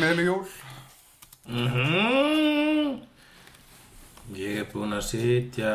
[0.00, 0.44] gleðileg jól?
[1.50, 3.00] Mhm.
[4.38, 5.70] Ég er búinn að sitja,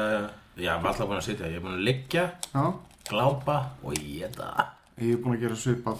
[0.55, 2.63] já, ég er alltaf búinn að sitja, ég er búinn að liggja, Já,
[3.09, 4.69] glápa og geta.
[4.97, 5.99] ég er búin að gera svipað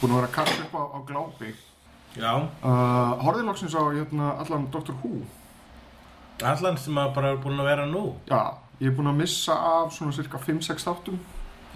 [0.00, 1.50] Búin að vera að kalla upp á, á glápi
[2.16, 2.32] Já,
[2.64, 4.92] uh, Horfði loksins á hérna, allan Dr.
[5.02, 5.20] Who
[6.42, 8.14] allan sem að bara er búinn að vera nú.
[8.26, 11.18] Já, ég er búin að missa af svona cirka 5-6 þáttum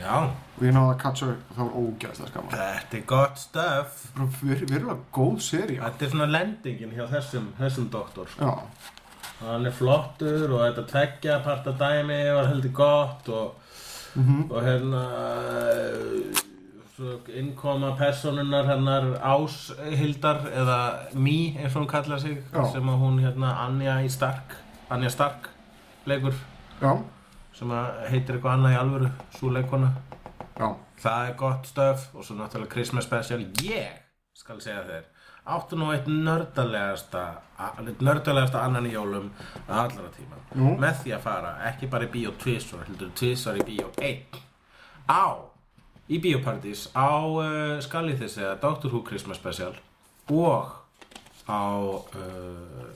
[0.01, 0.15] Já,
[0.59, 4.01] og ég náði að catcha upp og það var ógæðslega skaman þetta er gott stöf.
[4.17, 8.29] Bara ver- verulega góð seri Þetta er svona lendingin hjá þessum, þessum doktor.
[8.41, 8.55] Já,
[9.45, 13.55] Hann er flottur og þetta tveggja parta dæmi var heldur gott og,
[14.51, 15.03] og hérna
[17.35, 20.79] innkoma personunar hennar Áshildar eða
[21.15, 22.63] Mí eins og hún kallar sig Já.
[22.73, 24.55] sem að hún hérna Anja í Stark
[24.91, 25.49] Anja Stark
[26.07, 26.35] leikur.
[26.81, 26.95] Já,
[27.55, 27.71] sem
[28.11, 29.91] heitir eitthvað annað í alvöru svo leikona
[30.59, 30.69] já.
[31.05, 33.41] Það er gott stöf og svo náttúrulega Christmas special.
[33.63, 33.91] Ég
[34.35, 35.05] skal segja þér
[35.55, 39.27] áttu nú eitt nördalegasta annan í jólum
[39.69, 40.37] allra tíma.
[40.57, 40.69] Nú?
[40.81, 44.25] með því að fara ekki bara í bíó tvisvar heldur tvisvar í bíó einn.
[45.05, 45.25] Á
[46.09, 49.73] í bíópartís á uh, skallið þessi að Doctor Who Christmas special
[50.33, 50.73] og
[51.49, 52.89] á uh,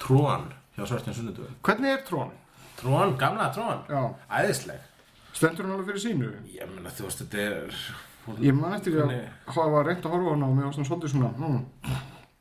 [0.00, 2.30] Tron hjá Svartin Sunnudugum Hvernig er trón?
[2.80, 4.02] Tron, gamla Tron Já,
[4.40, 4.86] æðisleg
[5.36, 6.30] stendur hann alveg fyrir sínu?
[6.54, 7.80] ég meina þú veist þetta er
[8.26, 9.12] hún- Ég man eftir að
[9.46, 11.66] hafa reynd að horfa á hana og mér var svona svolítið svona hmm.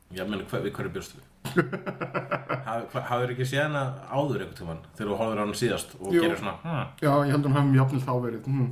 [0.09, 1.25] Já, meni, hver, við hverju bjóstu við?
[2.67, 6.13] Haf- Hafðir ekki séð hana áður einhvern tímann þegar þú horfður á hana síðast og
[6.15, 6.23] Jú.
[6.23, 6.87] gerir svona hm.
[7.03, 8.71] Já, ég held að hann hafði jafnvel þá verið hmm.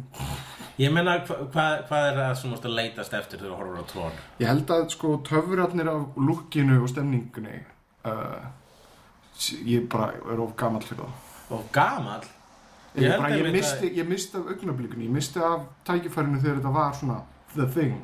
[0.77, 3.59] Ég meina, hva, hva, hvað er það sem þú mást að leitast eftir þegar þú
[3.61, 4.17] horfður á trón?
[4.41, 7.55] Ég held að sko töfrarnir af lukkinu og stemningunni
[8.05, 8.43] uh,
[9.65, 12.25] Ég bara er of gamall fyrir það Og gamall.
[12.97, 16.95] Ég, Ég ég, misti, ég misti af augnablikunni, ég misti af tækifærinu þegar þetta var
[16.97, 17.17] svona
[17.53, 17.99] the thing.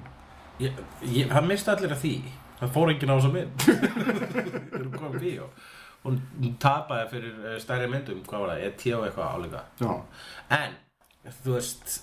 [0.62, 2.14] Ég, ég, Það misti allir að því.
[2.60, 3.66] Það fór enginn á þessa mynd.
[4.74, 5.48] Þegar þú komið bíó.
[6.04, 6.20] Hún
[6.62, 8.22] tapaði fyrir eh, stærri myndum.
[8.28, 8.66] Hvað var það?
[8.68, 8.94] E.T.
[8.98, 9.92] og eitthvað álíka Já,
[10.60, 10.76] En,
[11.44, 11.94] þú veist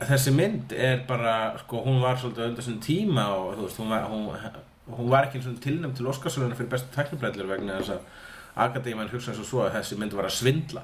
[0.00, 3.90] Þessi mynd er bara sko, hún var svolítið undir svona tíma og þú veist, hún
[3.92, 4.54] var, hún,
[4.96, 8.06] hún var ekki tilnæmt til Óskarsöluna fyrir bestu tæknibræðlir vegna þess að
[8.56, 10.82] Akadéman hugsa eins og svo að þessi mynd var að svindla.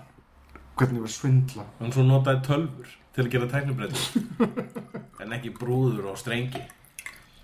[0.76, 1.64] Hvernig var svindla?
[1.80, 4.66] Hún svo notaði tölfur til að gera tæknibræðlir
[5.24, 6.62] en ekki brúður og strengi.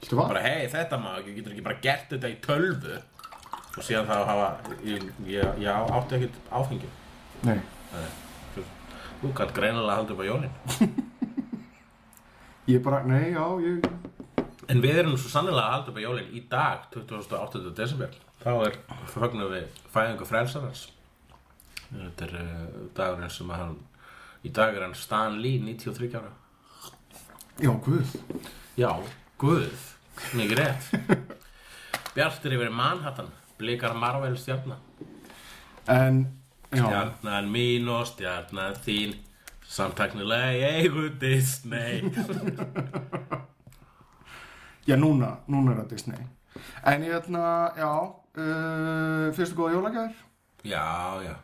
[0.02, 0.26] Var?
[0.26, 2.96] bara hei þetta maður, þú getur ekki bara gert þetta í tölvu?
[3.72, 4.48] Og síðan þá hafa
[4.84, 6.90] ég, ég, ég átti ekkert áfengi.
[7.46, 7.56] Nei,
[9.22, 10.52] þú kannt greinilega halda upp á jólin.
[12.68, 13.86] Ég bara, nei, já, ég
[14.70, 17.72] En við erum svo sannlega halda upp á jólinn í dag, 28.
[17.76, 18.12] desember.
[18.42, 18.76] Þá er
[19.12, 20.86] fögnum við fæðingu frelsarans.
[21.92, 23.76] Þetta er uh, dagurinn sem hann,
[24.42, 26.32] í dag er hann Stan Lee, 93 ára.
[27.60, 28.14] Já, guð
[28.80, 28.88] Já,
[29.42, 29.72] Guð,
[30.38, 30.84] mikið rétt.
[32.14, 33.26] Bjartur yfir Manhattan,
[33.58, 34.78] blikar Marvel stjarnar.
[35.90, 36.20] En,
[36.70, 39.16] já, Stjarnan mín og stjarnan þín,
[39.66, 42.06] samtaknilega í eigu Disney.
[44.88, 46.22] já, núna, núna er það Disney
[46.86, 47.42] En ég hérna,
[47.74, 47.90] já,
[48.38, 50.14] uh, fyrstu góða jólagjær
[50.62, 50.84] Já,
[51.26, 51.34] já.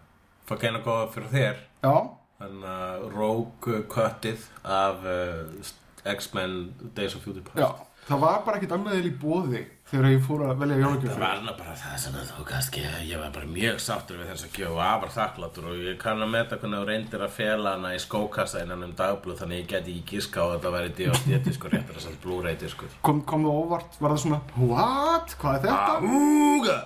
[0.47, 1.57] Fá geina góða fyrir þér.
[1.83, 1.95] Já,
[2.39, 5.73] Þannig að Rogue Cuttið af uh,
[6.15, 6.53] X-Men
[6.95, 7.71] Days of Future Past já
[8.09, 11.13] Það var bara ekkert annað eða í bóði þegar ég fór að velja jólagjöf.
[11.15, 14.29] Það var nú bara það sem að þú kannski ég var bara mjög sáttur við
[14.33, 17.73] þessa gjöf og afar þakkláttur og ég kann að meta hvernig þú reyndir að fela
[17.77, 20.93] hana í skókassa innan um dagblöð þannig ég geti ekki giska á að þetta væri
[20.99, 25.37] diostétiskur réttur að samt Blu-ray diskur Kom, kom það óvart, var það svona What?
[25.41, 26.15] Hvað er þetta?
[26.21, 26.79] Úga!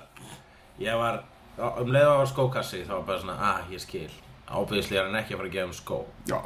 [0.83, 1.21] Ég var,
[1.83, 4.09] um leið á skókassi þá var bara svona, ah, ég skil.
[4.47, 5.99] Ábyggislega er hann ekki að fara að gefa um skó.
[6.29, 6.39] Já.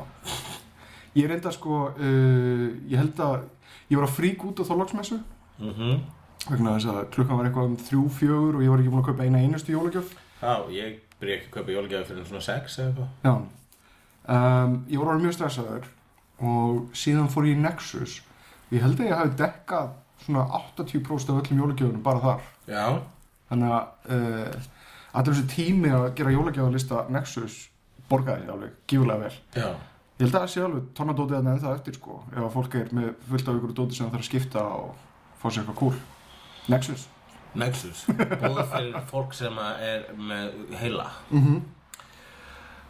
[1.17, 3.47] Ég reynda sko, uh, ég held að
[3.89, 5.21] ég var að frík út á þólagsmessu
[5.57, 6.16] Mhm
[6.53, 9.09] vegna þess að klukkan var eitthvað um þrjú, fjögur og ég var ekki búin að
[9.11, 10.13] kaupa eina einustu jólagjöf
[10.43, 13.35] Já, ég byrja ekki að kaupa jólagjafi fyrir svona sex eða eitthvað Já.
[14.27, 15.85] Um, ég var alveg mjög stressaður
[16.51, 18.17] og síðan fór ég í Nexus.
[18.75, 19.93] Ég held að ég hafi dekkað
[20.27, 22.43] svona 80% af öllum jólagjöfunum bara þar.
[22.69, 22.87] Já,
[23.47, 24.67] Þannig að uh,
[25.17, 27.61] allir þessi tími að gera jólagjöfunlista Nexus
[28.11, 29.37] borgaði alveg gífulega vel.
[29.55, 29.69] já
[30.17, 32.15] Ég held að það sé alveg tónadótið þarna ennþá eftir sko.
[32.33, 34.93] Ef að fólk er með fullt af ykkur dóti sem það þarf að skipta og
[35.43, 35.99] fá sér eitthvað cool.
[36.69, 37.07] Nexus.
[37.57, 38.03] Nexus,
[38.43, 41.07] búð fyrir fólk sem er með heila.
[41.31, 41.61] Mm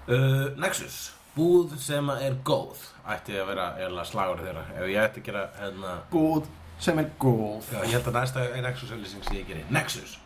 [0.06, 2.82] uh, Nexus, búð sem er góð.
[3.06, 4.64] Ætti að vera eða slagur þeirra.
[4.74, 6.48] Ef ég ætti að gera hérna Góð
[6.82, 7.68] sem er góð.
[7.72, 9.64] Já, ég held að næsta Nexus-auðlýsing sem ég geri.
[9.70, 10.16] Nexus,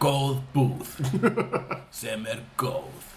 [0.00, 0.94] góð búð
[2.02, 3.10] sem er góð.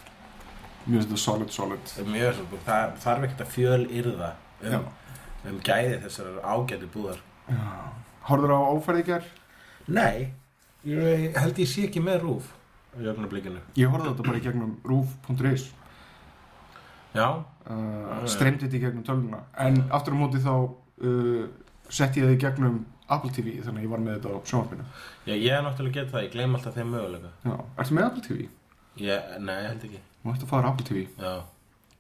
[0.86, 1.94] Mjög þetta solid, solid.
[1.98, 4.75] Er mjög svo, það þarf ekkert að fjöl yrða Já.
[4.80, 4.89] um,
[5.50, 7.24] um gæði þessar ágæti búðar
[8.25, 9.31] Horður á ófærið í gerð?
[9.95, 10.27] Nei,
[10.88, 12.51] ég held ég sé ekki með rúf
[12.95, 15.68] á jöfnablikinu Ég horfði á þetta bara í gegnum roof.is
[17.16, 17.27] Já,
[17.72, 19.38] uh, streymdi þetta í gegnum tölvuna.
[19.63, 21.45] En aftur á móti þá uh,
[21.88, 24.88] setti ég það í gegnum Apple TV þannig að ég var með þetta á sjónvarpinu.
[25.30, 27.31] Já, ég er náttúrulega gett það, ég gleym alltaf þeim möguleika.
[27.45, 28.48] Já, ertu með Apple TV?
[29.00, 30.01] ég, Nei, ég held ekki.
[30.25, 31.33] Þú ætti að fara Apple TV Já,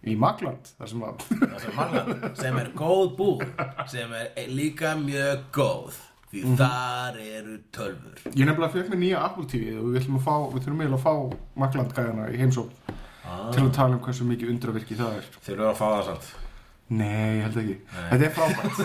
[0.09, 3.43] í Magland þar sem að það sem Marland sem er góð búð
[3.91, 5.99] sem er líka mjög góð
[6.43, 10.25] því þar eru tölfur ég nefnilega fekk með nýja Apple TV og við ætlum að
[10.27, 11.13] fá, við þurfum eiginlega að fá
[11.63, 12.95] Magland gæðana í heimsók
[13.25, 13.51] ah.
[13.51, 15.29] til að tala um hversu mikið undravirki það er.
[15.45, 16.33] Þeir eru að fá það samt.
[16.85, 17.75] Nei, ég held ekki.
[18.11, 18.81] Þetta er frábært.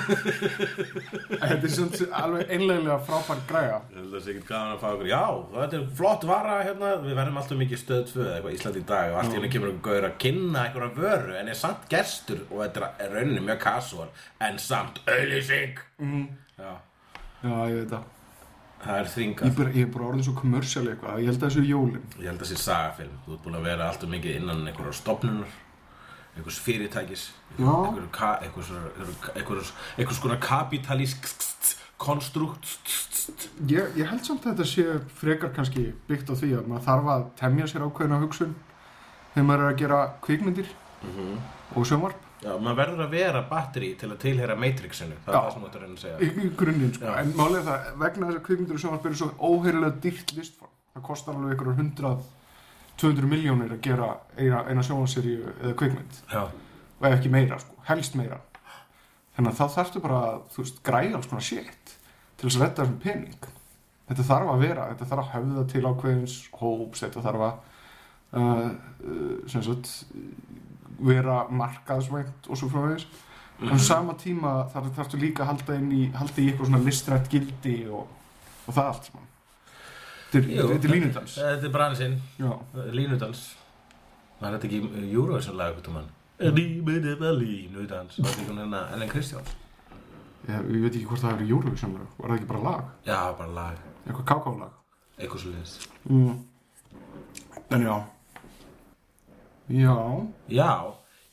[1.43, 3.75] Þetta er svona alveg einlega frábært græja.
[3.91, 5.25] Ég held að það sé ekki gaman að fá okkur Já,
[5.57, 6.93] þetta er flott vara hérna.
[7.05, 9.51] Við verðum alltaf mikið stöð 2 eða eitthvað Ísland í dag og allt í henni
[9.53, 13.45] kemur einhver gaur að kynna einhverja vöru en er samt gestur og þetta er rauninni
[13.51, 14.09] mjög casual
[14.49, 16.25] en samt auðlýsing mm.
[16.57, 16.73] Já,
[17.43, 18.05] Já, ég veit það.
[18.81, 21.19] Það er þringað ég er bara orðin svo kommersial eitthvað.
[21.21, 22.05] Ég held að þessu er jólin.
[22.19, 23.19] Ég held að það sé sagafilm.
[23.27, 25.53] Þú ert búin að vera alltaf mikið innan einhverjar stofnunar
[26.37, 27.25] einhvers fyrirtækis
[29.99, 31.27] einhvers konar kapitalísk
[32.01, 32.65] konstrukt.
[33.69, 34.85] Ég, ég held samt að þetta sé
[35.21, 38.55] frekar kannski byggt á því að maður þarf að temja sér ákveðina hugsun
[39.35, 40.71] þegar maður er að gera kvikmyndir
[41.01, 41.37] Mhm.
[41.77, 45.17] og sjónvarp Já, maður verður að vera batteri til að tilheyra Matrixinu.
[45.27, 46.19] Það er það sem þú ert að reyna að segja.
[46.21, 47.05] Í, í grunninn sko.
[47.05, 47.17] Já.
[47.21, 50.73] en er það, vegna þess að kvikmyndir og sjónvarp eru svo óheirilega dýrt listform.
[50.95, 52.15] Það kostar alveg ykkur 100
[53.01, 56.21] 200 miljónir að gera eina, eina sjónvarseríu eða kvikmynd.
[56.33, 56.43] Já,
[57.01, 58.41] og ef ekki meira, sko, helst meira.
[59.37, 61.95] Þannig að þá þarftu bara að þú veist, græja alls konar shit
[62.37, 63.49] til þess að redda þessum pening.
[64.11, 67.55] Þetta þarf að vera, þetta þarf að höfða til ákveðins hóps, þetta þarf að
[68.41, 68.65] uh,
[69.07, 69.93] uh, sem sagt
[71.07, 73.07] vera markaðsvænt og svo frá þess
[73.61, 76.83] en á sama tíma þarf þarftu líka að halda inn í halda í eitthvað svona
[76.85, 78.07] listrætt gildi og,
[78.67, 79.11] og það allt
[80.31, 80.69] þetta er, Jú.
[80.71, 80.95] þetta er
[81.37, 82.51] Þetta bransinn, já,
[82.97, 83.43] línudans
[84.41, 86.07] Það er þetta ekki Eurovision lag eitthvað mann?
[86.41, 89.51] Línudans Það er ekki hérna Ellen Kristjáns?
[90.49, 92.87] Ég, ég veit ekki hvort það er Eurovision lag, var það ekki bara lag?
[93.05, 94.79] Já, bara lag, eitthvað kákálag
[95.21, 96.39] eitthvað svo liðs Mm.
[97.71, 97.93] En já
[99.71, 99.97] Já.
[100.51, 100.71] Já,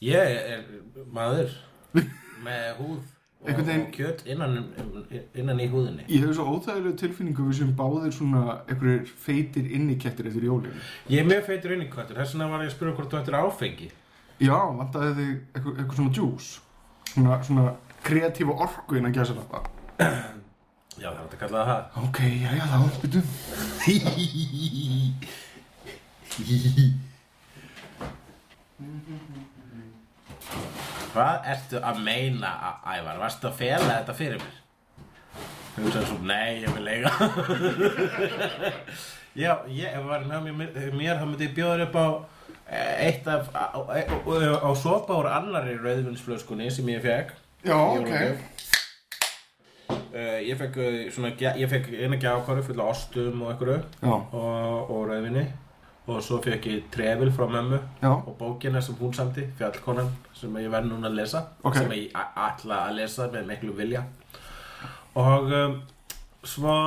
[0.05, 0.15] ég
[0.53, 0.65] er
[1.13, 1.49] maður
[2.45, 4.53] með húð og, Einhvern veginn- og kjöt innan,
[5.37, 6.03] innan í húðinni.
[6.09, 10.73] Ég hef svo óþægilega tilfinningu við sem báðir svona einhverjir feitir innikettir eftir jólin.
[11.09, 13.19] Ég er mjög feitur inn í kvættur, þess vegna var ég að spyrja hvort þú
[13.21, 13.89] ættir áfengi.
[14.41, 16.47] Já, vantaði þig eitthvað, eitthvað svona djús.
[17.13, 17.65] Svona, svona
[18.05, 19.59] kreatífa orku innan gæsa lappa
[21.01, 21.81] Já, það er hægt að kalla það það.
[22.03, 23.21] Ok, já, já, þá, byrju
[31.13, 33.17] Hvað ertu að meina, Æ- Ævar?
[33.23, 34.57] Varstu að fela þetta fyrir mér?
[35.77, 37.11] Þú veist svo, nei, ég vil eiga
[39.37, 42.07] Já, ég ef var með mér, mér þá myndi ég bjóða þér upp á
[42.73, 47.35] eh, eitt af, á, á, á, á sopa úr annari rauðvinsflöskunni sem ég fekk
[47.67, 48.13] Já, ok.
[50.17, 50.77] Uh, ég fekk
[51.13, 53.79] svona, ég fekk eina gjákvaru fulla ostum og einhverju
[54.09, 54.33] og,
[54.89, 55.45] og rauðvinni
[56.07, 60.53] og svo fekk ég trefil frá mömmu já, og bókina sem hún samti, Fjallkonan sem
[60.61, 61.75] ég verð núna að lesa Ok.
[61.75, 64.03] sem ég ætla að lesa með miklu vilja.
[65.19, 65.75] Og um,
[66.47, 66.77] svo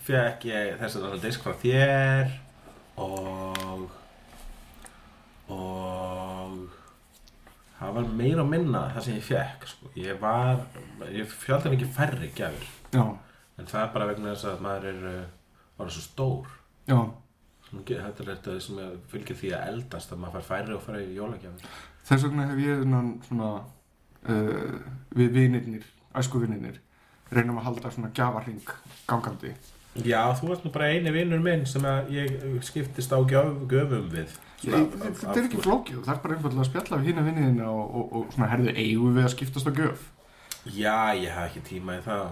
[0.00, 2.32] fekk ég þess að disk frá þér
[2.96, 3.88] og
[5.48, 6.56] og
[7.78, 9.92] það var meira og minna það sem ég fekk sko.
[9.96, 10.64] ég var,
[11.12, 13.04] ég fjöldi mikið færri já,
[13.58, 15.24] en það er bara vegna þess að maður er uh,
[15.78, 16.54] var svo stór.
[16.88, 17.00] Já
[17.68, 21.14] Þetta er þetta sem er- fylgir því að eldast að maður fær færri og færri
[21.16, 21.72] jólagjafir.
[22.08, 22.84] Þess vegna hef ég
[23.28, 23.48] svona
[24.28, 24.78] uh,
[25.18, 25.84] við vinirnir,
[26.16, 26.78] æsku vinirnir
[27.30, 28.62] reynum að halda svona gjafarring
[29.08, 29.52] gangandi.
[29.98, 31.82] Já, þú ert nú bara eini vinnur minn sem
[32.14, 34.32] ég skiptist á gjöf, göfum við.
[34.62, 37.24] Svona af- af- Þetta er ekki flókið, þú þarf bara einfallega að spjalla við hína
[37.28, 40.06] vinniðina og, og, og svona herðu eigum við að skiptast á gjöf?
[40.72, 42.30] Já, ég haf ekki tíma í það.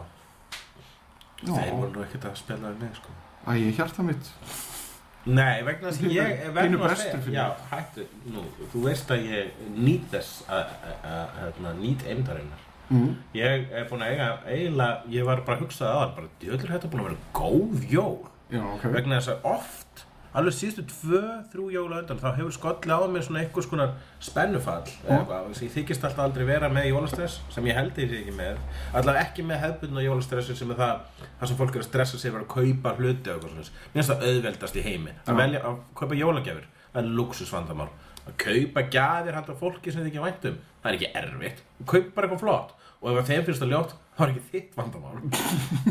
[1.44, 3.12] Þeir voru nú ekkert að spjalla við mig sko.
[3.46, 4.32] Æ, ég hjarta mitt
[5.26, 9.64] Nei, vegna þess að ég Þínu segja fyrir Já, hættu, nú, þú veist að ég
[9.74, 10.76] nýt þess að,
[11.40, 13.10] hérna, nýt eimdarinnar mm.
[13.34, 16.92] Ég er búin að eiga, eiginlega, ég var bara að hugsa aðan, bara, djöðlur þetta
[16.92, 18.16] búin að vera góð jól?
[18.54, 18.86] Já, ok.
[18.94, 19.85] Vegna þess að oft
[20.36, 21.20] alveg síðustu tvö,
[21.52, 25.72] þrjú jóla undan þá hefur skolli á mig svona einhvers konar spennufall eitthvað, að ég
[25.74, 28.58] þykist alltaf aldrei vera með jólastress sem ég held ég ekki með
[28.92, 32.32] allavega ekki með hefbundna jólastressi sem er það það sem fólk er að stressa sig
[32.32, 35.38] fyrir að kaupa hluti og eitthvað svona, mér finnst það auðveldast í heimi að Já.
[35.40, 36.66] velja að kaupa jólagjafir.
[36.92, 37.88] Það er luxusvandamál
[38.26, 42.24] að kaupa gjafir handa fólki sem þið ekki vænt um það er ekki erfitt, kaupa
[42.24, 42.74] eitthvað flott.
[43.02, 45.16] Og ef að þeim finnst það ljótt, þá er ekki þitt vandamál.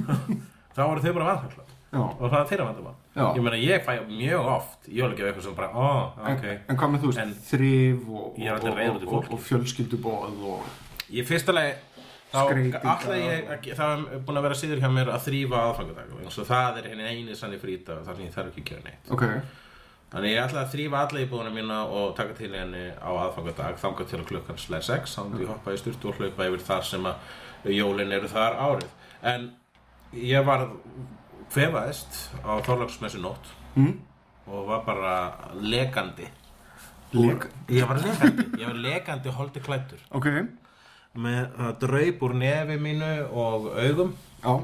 [0.75, 3.25] Þá eru þau bara vandamál og það er þeirra vandamál Já.
[3.37, 6.43] ég meina ég fæ mjög oft jólagjöf eitthvað sem bara, ó, ok.
[6.51, 8.49] en, en hvað með þú veist, þrif og, og, í
[9.07, 10.65] og, og, fjölskyldubóð og
[11.15, 11.75] ég fyrsta lagi
[12.33, 16.15] þá alltaf ég, að- það er búin að vera síður hjá mér að þrýfa aðfangadag
[16.17, 19.11] og það er henni eini sannig frýta þar sem ég þarf ekki að gera neitt.
[19.15, 19.23] Ok,
[20.11, 24.09] þannig ég ætla að þrýfa alla íbúðuna mína og taka til henni á aðfangadag þangað
[24.11, 27.07] til klukkan slæð 6 þá myndi ég hoppa í styrtu og hlaupa yfir þar sem
[27.07, 28.91] að jólin eru þar árið.
[29.23, 29.47] En
[30.19, 30.67] ég var
[31.53, 33.93] kvefaðist á Þorlagsmessu nótt mm?
[34.47, 35.15] og var bara
[35.61, 36.27] lekandi.
[37.15, 40.27] Lek ég var lekandi, ég var lekandi holdi klættur ok,
[41.15, 44.15] með það draup úr nefi mínu og augum.
[44.43, 44.55] Já,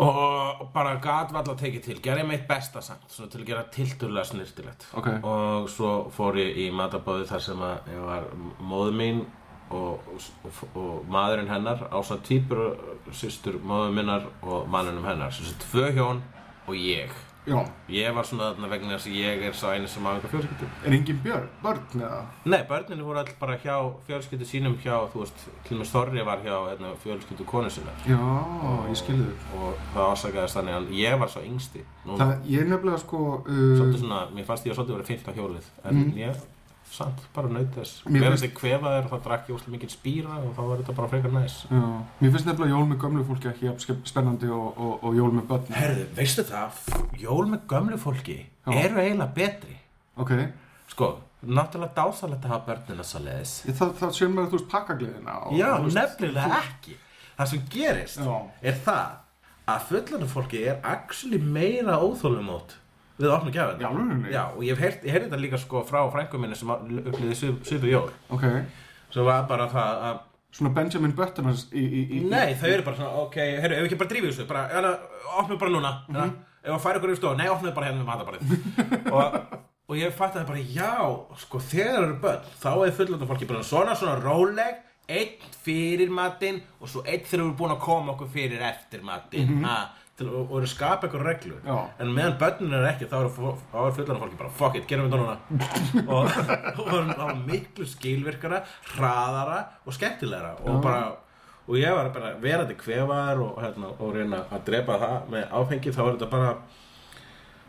[0.00, 4.28] og bara gat valla að tekið til gerði mitt besta samt, til að gera tilturlega
[4.28, 5.08] snirtilegt Ok.
[5.26, 8.28] og svo fór ég í matabóði þar sem að ég var
[8.60, 9.24] móður mín
[9.70, 10.12] og,
[10.44, 12.76] og, og maðurinn hennar ásamt týpur
[13.16, 15.34] systur móður minnar og mannunum hennar.
[15.34, 16.22] Þessi tvö hjón
[16.66, 17.10] og ég.
[17.48, 17.56] Já.
[17.88, 20.66] Ég var svona þarna vegna þess að ég er sá eini sem á einhver fjölskyldu.
[20.84, 22.18] Er engin björn, börn eða?
[22.52, 26.44] Nei, börninu voru all bara hjá fjölskyldu sínum hjá, þú veist, og með Þorri var
[26.44, 28.20] hjá hérna, fjölskyldu konu sinna Já,
[28.90, 29.48] ég skilði þig.
[29.56, 31.84] Og það ásakaðist þannig að ég var svo yngsti.
[32.04, 35.32] Núna, Það, ég nefnilega sko uh, svolítið svona, mér fannst ég að svolítið verið fyllt
[35.32, 36.44] á hjólið en ég,
[36.90, 38.02] samt, bara naut þess.
[38.06, 40.80] Mér Mér finnst- ég kvefaðir og þá drakk ég úslega mikið spýra og þá var
[40.82, 41.54] þetta bara frekar næs.
[41.70, 41.80] Já,
[42.20, 45.46] mér finnst nefnilega jól með gömlu fólki ekki jafn spennandi og, og, og jól með
[45.52, 45.70] börn.
[45.78, 46.80] Herðu, veistu það,
[47.22, 48.72] jól með gömlu fólki Já.
[48.84, 49.76] eru eiginlega betri.
[50.16, 50.34] Ok,
[50.90, 51.08] Sko,
[51.46, 55.52] náttúrulega dásalegt að hafa börnina svo leiðis það, það séum maður, þú veist, pakkagleðina og,
[55.56, 56.96] Já, þú veist, nefnilega ekki.
[57.38, 58.34] Það sem gerist Já.
[58.62, 59.10] er það
[59.70, 62.74] að fullanu fólki er actually meira óþólumót
[63.26, 64.32] við gjafina Í alvörunni?
[64.32, 68.10] Já, og ég heyrði þetta líka sko frá frængu minni sem upplýði svipu jól.
[68.32, 68.44] Ok,
[69.14, 70.20] sem var bara það að
[70.58, 73.88] svona Benjamin Buttoners í, í, í Nei, þau eru bara svona, ok, heyrðu, ef við
[73.90, 74.92] ekki bara drífið þessu bara, hérna,
[75.38, 75.92] opnum bara núna.
[76.08, 76.38] Mm Mhm.
[76.60, 78.42] ef að færa ykkur í stofu, nei, opnum bara hérna við matabarið
[79.16, 79.36] og,
[79.88, 80.90] og ég fatt bara, já,
[81.40, 86.60] sko, þegar eru börn þá er fullönda fólki bara svona, svona róleg einn fyrir matinn
[86.80, 89.48] og svo einn þegar við erum búin að koma okkur fyrir eftir matinn.
[89.62, 89.64] Mm
[90.20, 91.56] til, og, og eru að skapa eitthvað reglu.
[91.66, 91.78] Já.
[92.04, 93.32] en meðan börnin er ekki þá eru,
[93.96, 95.38] fullönda fólki bara, fuck it, gerum við þetta núna
[96.14, 96.30] og
[97.10, 98.62] það var miklu skilvirkara
[98.94, 101.02] hraðara og skemmtilegra og bara
[101.70, 105.92] og ég var bara verandi kvefaðar og, hérna, og reyna að drepa það með áfengi
[105.94, 106.54] þá var þetta bara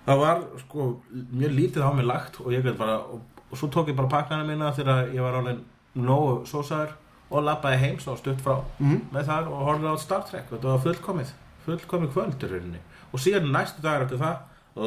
[0.07, 3.21] það var sko mjög lítið á mig lagt og ég gæti bara og,
[3.53, 5.59] svo tók ég bara pakkana mína þegar ég var alveg
[6.01, 6.95] nógu sósaður
[7.31, 9.05] og lappaði heim svo stutt frá Mhm.
[9.13, 11.33] með þar og horfði á Star Trek og þetta var fullkomið
[11.65, 12.81] fullkomið kvöldur rauninni.
[13.11, 14.37] Og síðan næstu dagar eftir það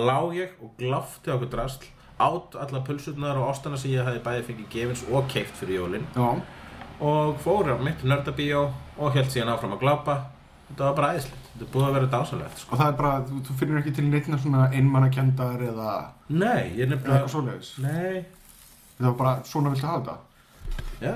[0.05, 1.89] lá ég og glafti á okkur drasl
[2.19, 6.07] át alla pulsurnar og ostana sem ég hefði bæði fengið gefins og keift fyrir jólin.
[6.15, 6.29] Já,
[7.05, 10.15] og fór á mitt nördabíó og held síðan áfram að glápa.
[10.69, 12.73] Þetta var bara æðislegt, þetta búið að vera dásalegt sko.
[12.73, 15.91] og það er bara, þú, þú finnir ekki til neittna svona einmannakendar eða
[16.33, 17.73] nei, ég er nefnilega eitthvað svoleiðis?
[17.85, 18.25] Nei,
[18.95, 20.17] Það var bara, svona viltu hafa þetta?
[21.05, 21.15] Já,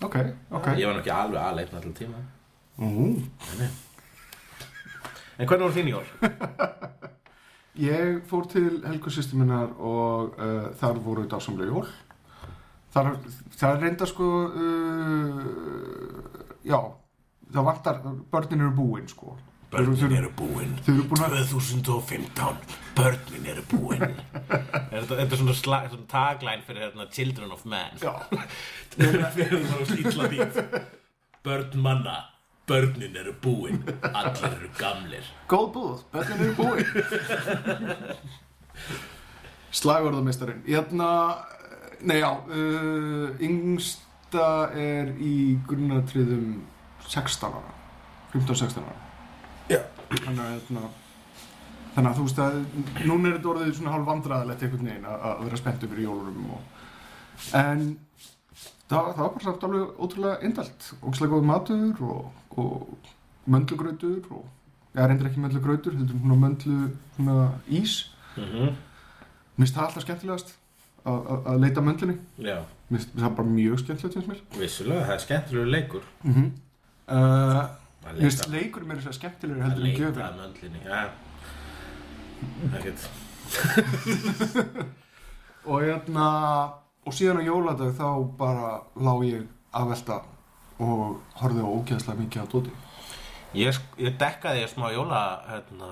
[0.00, 0.16] Ok,
[0.50, 0.66] ok.
[0.80, 2.20] Ég var ekki alveg aðleitn allir tíma
[2.80, 2.88] Ú,
[5.40, 6.06] en hvernig voru þín jól?
[7.80, 11.86] Ég fór til Helgu minnar og uh, þar voru dásamlega jól.
[12.92, 13.12] Þar,
[13.54, 15.38] það er reynda sko, uh,
[16.66, 16.80] já,
[17.54, 19.36] það vantar, börnin eru búin sko.
[19.70, 20.72] Þau eru búin.
[20.82, 22.58] Þau eru búin að, 2015
[22.98, 24.02] börnin eru búin.
[24.90, 27.94] Er þetta, þetta er svona, svona tagline fyrir hérna, Children of Man?
[28.02, 28.16] Já,
[28.98, 30.48] fyrir að slítla því
[31.46, 32.16] börn manna
[32.70, 36.86] börnin eru búin allir eru gamlir góð búð, börnin eru búin.
[39.70, 40.62] Slagverðarmeistarinn.
[40.66, 41.10] Hérna,
[42.02, 46.56] nei já, uh, yngsta er í grunnatriðum
[47.06, 47.74] 16 ára,
[48.32, 48.96] 15-16 ára.
[49.70, 49.80] Já.
[50.10, 50.84] Þannig að, hérna,
[51.94, 52.58] þannig að þú veist að
[53.06, 56.86] núna er þetta orðið svona hálf vandræðilegt einhvern veginn að, vera spennt fyrir jólunum og,
[57.60, 57.84] en
[58.90, 62.22] það, það var bara samt alveg ótrúlega indalt ógslag góð matur og,
[62.60, 63.10] og
[63.50, 64.46] möndlugrautur og
[64.94, 66.78] ég reyndir ekki möndlugrautur, heldur svona möndlu
[67.16, 68.00] svona ís.
[68.36, 68.76] Mm
[69.60, 70.52] Mér finnst það alltaf skemmtilegast
[71.04, 72.14] að, að, að leita möndlinni.
[72.40, 76.04] Mér finnst það bara mjög skemmtilegt finnst vissulega, það er skemmtilegur leikur.
[76.22, 76.48] Mm -hmm.
[77.06, 77.58] uh,
[78.00, 81.00] Að mér finnst leikur mér þess að skemmtilegri að heldur en leita að möndlinni Já,
[82.78, 83.00] ekkert.
[85.70, 86.26] Og hérna,
[87.06, 88.06] og síðan á jóladag þá
[88.38, 90.20] bara lá ég að velta
[90.80, 92.70] og horfði á ógeðslega mikið á dóti.
[93.54, 95.88] Ég, ég dekkaði smá jóla hérna,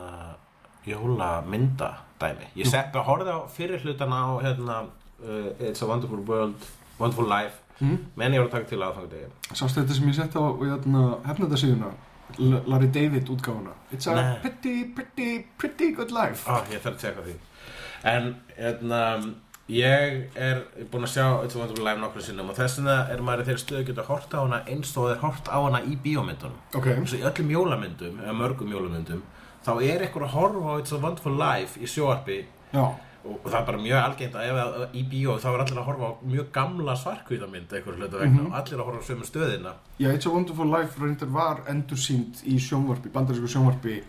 [0.86, 4.76] jólamynda dæmi Ég sepp að horfði á fyrir hlutana á hérna,
[5.22, 7.98] uh, It's a Wonderful World Wonderful Life Mm.
[8.18, 11.90] menn ég að taka til aðfangu degi Sástu þetta sem ég sett á hérna, hefnendasíðuna,
[12.42, 13.70] L- Larry David útgáfuna.
[13.92, 14.40] It's a Nei.
[14.42, 16.42] pretty, pretty, pretty good life.
[16.50, 17.36] ah, Ég þarf að tjekka því
[18.02, 19.34] En hérna,
[19.68, 23.20] ég er búinn að sjá It's a Wonderful Life nokkru sinnum og þess vegna er
[23.24, 25.82] maður í þeirri stöðu að geta hort á hana eins og þeir hort á hana
[25.84, 29.20] í bíómyndunum Ok, eins og í öllum jólamyndum, eða mörgum jólamyndum
[29.66, 32.38] þá er eitthvað að horfa á It's a Wonderful Life í sjóarpi
[32.72, 32.84] já.
[33.34, 35.88] Og það er bara mjög algengt að ef að í bíó þá er allir að
[35.88, 39.72] horfa á mjög gamla svarkvíðamynd einhverju hluta vegna og allir að horfa á sömu stöðina.
[39.98, 44.00] Já, It's a Wonderful Life reyndar var endursýnd í sjónvarpi, bandarísku sjónvarpi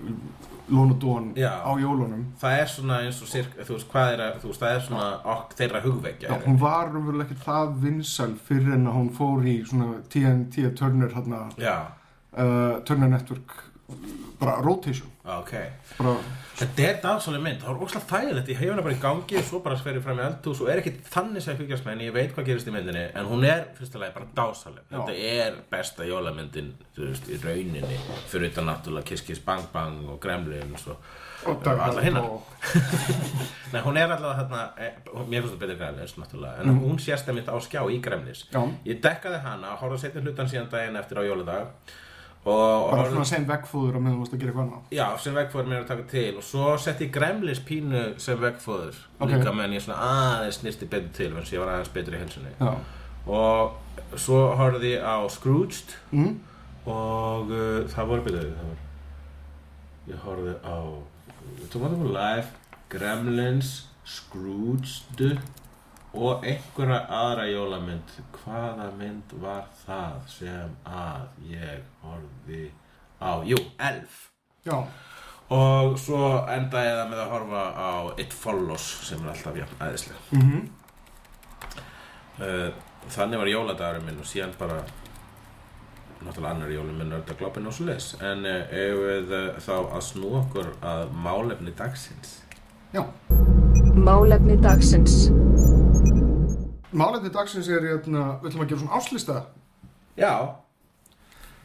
[0.70, 2.26] Lón og Dón á jólunum.
[2.38, 5.08] það er svona eins og sirk, þú veist hvað er að, veist það er svona
[5.34, 9.48] ok, þeirra hugvekja Já, hún var raunverulega ekki það vinsæl fyrir en að hún fór
[9.50, 13.58] í svona TNT Turner hérna, uh, Turner Network
[14.40, 15.10] bara rotation.
[15.30, 15.52] Ok.
[16.00, 16.16] Bara,
[16.58, 18.52] þetta er dásaleg mynd, það er óslega þægilegt.
[18.54, 20.82] Ég hef hana bara í gangi og svo bara sverið fram í eldhús og er
[20.82, 22.08] ekki þannig sem fylgjast með henni.
[22.08, 25.62] Ég veit hvað gerist í myndinni, en hún er fyrsta lagi bara dásaleg, þetta er
[25.72, 28.02] besta jólamyndin, veist, í rauninni.
[28.32, 31.18] Fyrir utan náttúrulega Kiss Kiss Bang Bang og Gremlins og
[31.48, 32.42] og alla hinna og,
[33.72, 34.98] Nei, hún er allavega eh,
[35.30, 38.44] mér finnst það betur Gremlins náttúrulega, en hún sést einmitt á skjá í Gremlins.
[38.52, 38.60] Já.
[38.88, 41.96] Ég dekkaði hana, horfði að setja hlutan síðan daginn eftir á jóladag
[42.46, 45.36] og bara svona sem vegfóður á meðan þú varst að gera eitthvað annað já, sem
[45.36, 49.34] vegfóður mér að taka til og svo setti ég Gremlins pínu sem vegfóður Ok.
[49.34, 52.54] líka meðan ég svona aðeins snirti betur til, en ég var aðeins betur í helsunni.
[52.60, 52.72] Já,
[53.30, 56.32] Og svo horfði ég á Scrooged mm?
[56.90, 58.80] og uh, það voru byrjuð það var
[60.10, 60.78] ég horfði á
[61.70, 62.56] Tomato Life,
[62.90, 63.74] Gremlins
[64.08, 65.22] Scrooged
[66.14, 72.66] og einhverja aðra jólamynd hvaða mynd var það sem að ég horfði
[73.22, 74.26] á, jú, Elf.
[74.66, 74.76] Já,
[75.54, 77.92] og svo endaði það með að horfa á
[78.22, 80.68] It Follows sem er alltaf jafn æðislega mhm.
[82.40, 82.70] Uh,
[83.12, 84.78] þannig var jóladagurinn minn og síðan bara
[86.24, 89.74] náttúrulega annar jólum minn er þetta glópin og svo leis en ef við uh, þá
[89.82, 92.38] að snú okkur að málefni dagsins?
[92.96, 93.04] Já,
[94.00, 95.28] Málefni dagsins.
[96.94, 99.38] Málefni dagsins er hérna, við ætlum að gera svona áslista
[100.18, 100.32] já.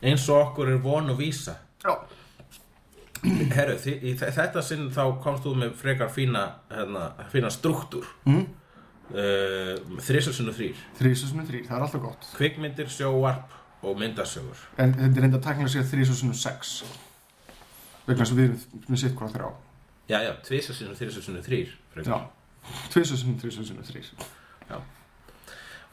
[0.04, 1.54] Eins og okkur er von og vísa.
[1.84, 1.94] Já,
[3.56, 8.04] herru, í þe- þetta sinn þá komst þú með frekar fína hérna, fína struktúr.
[8.28, 8.44] Mm?
[9.14, 12.28] uh, þrísalsinu þrýr þrísusinu þrýr, það er alltaf gott.
[12.36, 13.52] Kvikmyndir, sjóvarp
[13.84, 14.60] og myndasögur.
[14.80, 16.78] En þetta er reynda að segja þrísusinu sex.
[18.06, 19.50] Vegna að við erum með sitt hvað þrjá.
[20.08, 21.70] Já, já, tvísalsinu, þrísalsinu þrýr
[22.04, 22.16] Já,
[22.92, 24.08] tvísusinu, þrísusinu þrýr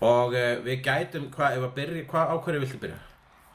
[0.02, 3.00] og uh, við gætum hvað, ef að byrja, hvað ákvæði viltu byrja?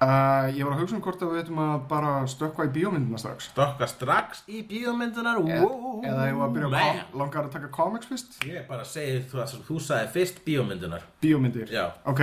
[0.01, 3.21] uh, Ég var að hugsa um hvort að við ættum að bara stökkva í bíómyndina
[3.23, 3.49] strax.
[3.53, 7.71] Stokka strax í bíómyndunar E wow, Eða ég var að byrja að langar að taka
[7.79, 8.37] comics fyrst?
[8.47, 11.73] Ég bara segi þú að þú sagði fyrst bíómyndunar Bíómyndir?
[11.73, 12.23] Já, Ok,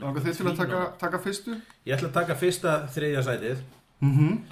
[0.00, 1.58] langar þið til að taka, taka fyrstu?
[1.86, 3.62] Ég ætla að taka fyrsta þriðja sætið.
[4.02, 4.42] Mhm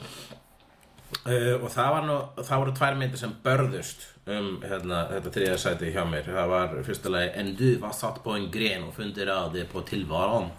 [1.26, 5.56] uh, og það var nú, það voru tvær myndir sem börðust um hérna, þetta þriðja
[5.62, 6.28] sætið hjá mér.
[6.28, 10.50] Það var fyrsta lagi En du var satt på en gren og þig på tilvaron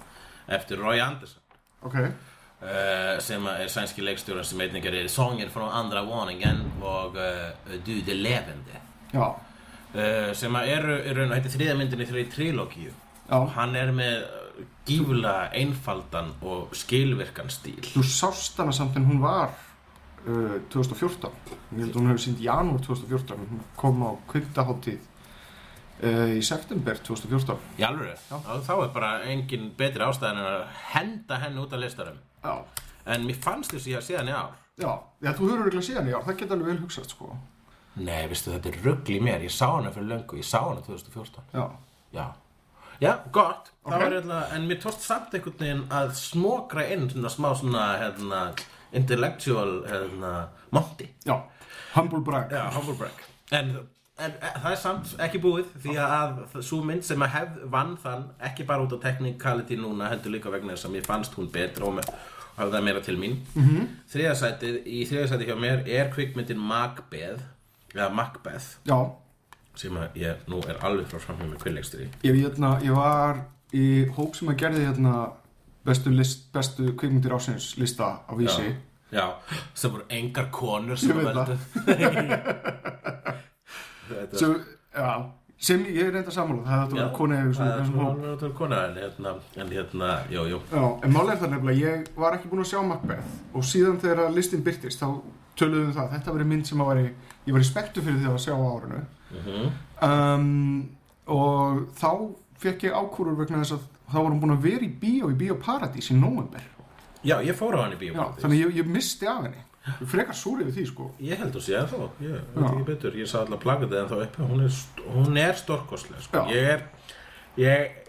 [0.51, 1.41] eftir Roy Anderson.
[1.81, 7.77] Ok, uh, sem er sænski leikstjóra sem einnig er sånger från andra våningen og uh,
[7.85, 8.81] Du det levende.
[9.13, 12.91] Uh, sem eru, eru heitir þriða myndin í trilógíu.
[13.31, 13.47] Já.
[13.55, 14.23] Hann er með
[14.87, 17.81] gífulega einfaldan og skilvirkan stíl.
[17.93, 19.53] Þú sást hana samt en hún var
[20.27, 21.31] uh, 2014
[21.71, 26.99] Ég held að hún hefur sínt janúar 2014 Hún kom á kvindaháttíð uh, í september
[27.05, 31.73] 2014 í alvöru, og þá er bara engin betri ástæðan en að henda henni út
[31.75, 32.53] af listarum Já,
[33.05, 34.53] en mér fannst þessi að síðan í ár.
[34.81, 37.35] Já, já þú höfður ekki síðan í ár, það geta alveg vel hugsast sko.
[38.01, 39.43] Nei, veistu þetta er rugl í mér.
[39.45, 41.65] Ég sá hana fyrir löngu, ég sá hana 2014 Já,
[42.15, 42.25] já,
[43.03, 43.69] já, gott.
[43.83, 43.91] Ok.
[43.91, 47.85] það var hérna, en mér tókst samt einhvern veginn að smokra inn svona smá svona
[48.01, 48.41] hérna,
[48.97, 51.37] intellectual hérna, monti Já,
[51.95, 52.51] humble brag.
[52.51, 53.23] Já, humble brag.
[53.51, 53.71] En,
[54.19, 58.27] en það er samt ekki búið því að svo mynd sem að hef vann þann
[58.49, 61.89] ekki bara út á technicality núna heldur líka vegna þess að mér fannst hún betra
[61.89, 62.03] og,
[62.57, 63.39] hafði það meira til mín.
[63.55, 63.89] Mm -hmm.
[64.11, 67.43] þriðasætið, í þriðasætið hjá mér er kvikmyndin Macbeth
[67.95, 68.77] eða Macbeth.
[68.85, 68.97] Já,
[69.79, 73.85] sem að ég nú er alveg frá framhjá með kvillegstri ég, hérna, ég var í
[74.17, 75.13] hóp sem að gerði hérna
[75.85, 78.75] bestu, list, bestu kvikmyndir ásins lista á vísi.
[79.11, 79.25] Já,
[79.75, 81.57] sem voru engar konur Ég sem veit veldu
[84.11, 84.53] Þetta sem,
[84.95, 85.09] já,
[85.59, 86.63] sem ég er reynda sammála.
[86.63, 90.45] Það hefði Já, þetta koni eða það alveg að kona en hérna, en hérna, jú,
[90.53, 93.67] jú Já, en málega er það nefnilega, ég var ekki búinn að sjá Macbeth og
[93.67, 95.09] síðan þegar að listin byrtist þá
[95.59, 97.05] töluðum um það, þetta verið mynd sem að væri
[97.45, 99.03] ég var í spektu fyrir því að sjá á árinu.
[99.41, 100.89] Mm um,
[101.31, 102.09] og þá
[102.61, 105.37] fekk ég ákúrur vegna þess að þá var hún búin að vera í bíó í
[105.39, 106.63] Bíóparadís í nóvember.
[107.23, 109.63] Já, ég fór á hann í bíó Já, þannig ég, ég misti af henni.
[110.01, 111.07] Ég frekar súrið við því sko.
[111.25, 113.15] Ég held að sé að þó, ég veit ekki betur.
[113.17, 116.43] Ég sá alltaf plakatið en þá uppi Hún er, st- er stórkostlega sko.
[116.53, 116.83] Ég er
[117.57, 118.00] Ég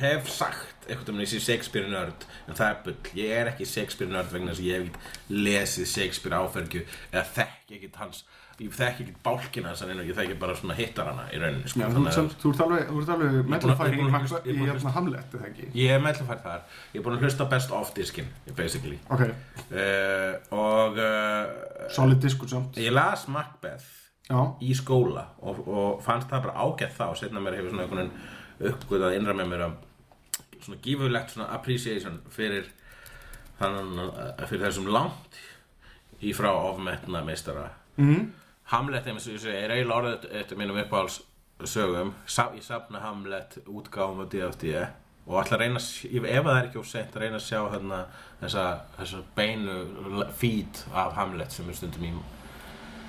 [0.00, 4.10] hef sagt einhvern veginn þessi Shakespeare nörd en það er bull, ég er ekki Shakespeare
[4.12, 8.22] nörd vegna þess að ég hef ekki lesið Shakespeare áfergju eða þekki ekki hans
[8.60, 11.80] ég þekki ekki bálkina þess að ég þekki bara svona hittar hana í rauninni sko.
[11.80, 14.66] Já, þú, að- þú, þú ert alveg, alveg að- mellafæri ég í, að ég í
[14.66, 15.68] að hérna Hamlet, eða ekki?
[15.80, 16.66] Ég er mellafært þar.
[16.92, 18.98] Ég er búin að hlusta best off diskin basically.
[19.08, 22.76] Ok, uh, og uh, solid diskur samt.
[22.76, 23.88] ég las Macbeth
[24.30, 27.06] Já, í skóla og, og fannst það bara ágætt þá.
[27.18, 28.28] Setna mér hefur svona einhvern veginn
[28.60, 29.78] uppgötað innra með mér að
[30.60, 32.68] svona gífurlegt svona appreciation fyrir
[33.60, 35.40] þannig fyrir þessum langt
[36.20, 38.30] í frá ofmetna meistara mm,
[38.72, 41.20] Hamlet eins og segi er eiginlega orðið eftir mínum uppáhalds
[41.68, 44.74] sögum Sa ég safna Hamlet útgáfum á D.F.D.
[45.26, 47.98] og að reyna ef það er ekki að reyna að sjá þarna
[48.40, 48.66] þessa,
[48.98, 52.12] þessa beinu feed af Hamlet sem er stundum í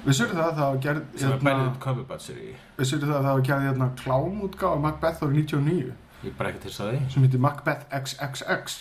[0.05, 3.27] vissur það að það var gerð sem er Benedict Cumberbatch er í vissur það að
[3.27, 6.97] það var gerð hérna klámútgáð Macbeth árið 99 Ég bara ekki til þess að því.
[7.13, 8.75] Sem heitir Macbeth XXX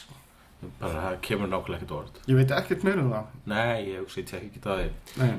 [0.81, 3.29] bara það kemur nákvæmlega ekkert orð Ég veit ekkert meira um það.
[3.49, 4.83] Nei, ég hugsi, ég tek ekki það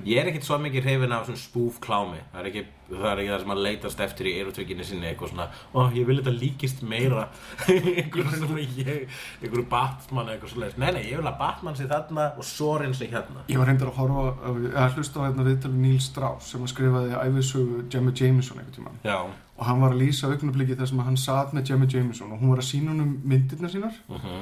[0.07, 2.21] Ég er ekkert svo mikið hrifin af svona spoof klámi.
[2.31, 5.34] Það er ekki það, er ekki það sem að leitast eftir í erotökinni sinni eitthvað
[5.34, 7.27] svona Ó, ég vil þetta líkist meira.
[7.71, 12.47] Einhverju svona einhverju Batman eitthvað svona Nei, nei, ég vil að Batman sé þarna og
[12.47, 13.45] Sorin sé hérna.
[13.51, 14.55] Ég var reyndar að horfa
[14.86, 18.60] að hlusta á hérna viðtalið Neil Strauss sem að skrifaði æfisögu Gemma Jameson
[19.05, 22.41] Já, og hann var að lýsa augnabliki þar sem hann satt með Gemma Jameson og
[22.41, 24.01] hún var að sína honum myndirna sínar.
[24.10, 24.41] Uh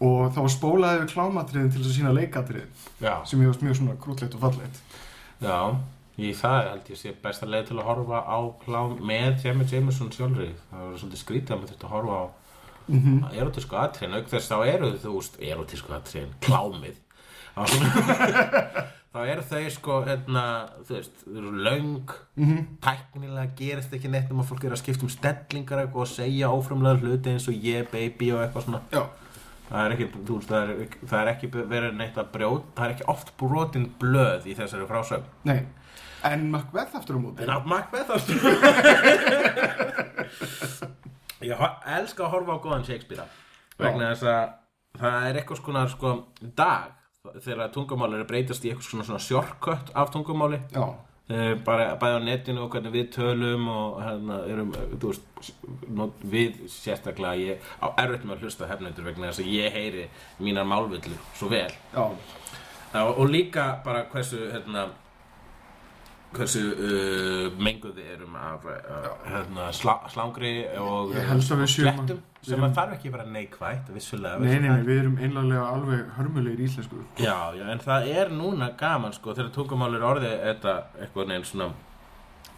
[0.00, 3.80] og þá spólaði við klámatriðin til þess að sína leikatriðin já, sem ég varst mjög
[3.80, 4.84] svona krútlegt og fallegt
[5.44, 5.58] já
[6.20, 10.10] Í það held ég sé besta leið til að horfa á klám með Jamie Jameson
[10.12, 10.50] sjálfri.
[10.68, 12.24] Það var svolítið skrítið að maður þurfti að horfa á
[12.90, 13.38] mm -hmm.
[13.40, 14.16] erotísku atriðin.
[14.18, 16.96] Auk þess þá eru þú veist erotísku atriðin, klámið.
[19.10, 20.42] Þá, eru þau sko hérna,
[20.86, 22.10] þú veist, þau eru löng
[22.80, 27.00] tæknilega gerist ekki neitt um að fólk eru að skipta um stellingar og segja óframlega
[27.00, 28.80] hluti eins og ég baby og eitthvað svona.
[28.92, 29.02] Já,
[29.70, 30.70] það er ekki, þú veist, það er,
[31.12, 34.88] það er ekki verið neitt að brjót, það er ekki oft brotin blöð í þessari
[34.90, 35.28] frásögn.
[35.48, 35.60] Nei.
[36.26, 37.46] En Macbeth aftur á móti.
[37.46, 38.36] En Macbeth aftur.
[41.40, 41.56] Ég
[41.96, 43.24] elska að horfa á góðan Shakespeare
[43.80, 44.50] vegna þess að
[45.00, 46.10] það er eitthvað svona sko
[46.58, 46.90] dag
[47.40, 50.60] þegar tungumál að breytast í eitthvað svona, svona shortcut af tungumáli.
[50.74, 50.84] Já,
[51.64, 55.52] bara bæði á netinu og hvernig við tölum og hérna erum, eh, veist
[55.88, 60.08] not, við sérstaklega ég á erfitt með að hlusta hefnendur vegna þess að ég heyri
[60.40, 61.70] mínar málvillu svo vel.
[61.94, 64.88] Já, og líka bara hversu hérna,
[66.36, 72.66] hversu uh, menguð við erum af uh, hérna, slá, slangri og að flettum sem erum-
[72.68, 77.02] að þarf ekki að vera neikvætt vissulega nei, nei, við erum einlega alveg hörmulegir íslensku.
[77.20, 81.48] Já, já, en það er núna gaman sko þegar tungumál er orðið þetta eitthvað neginn
[81.50, 81.70] svona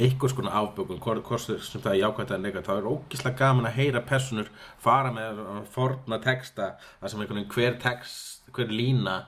[0.03, 3.77] eitthvað skona afbökun, hvort sem það er jákvæmt eða neikvæmt, þá er ógislega gaman að
[3.77, 4.49] heyra personur
[4.83, 5.43] fara með
[5.75, 9.19] forna texta, það sem einhvern veginn hver text, hver lína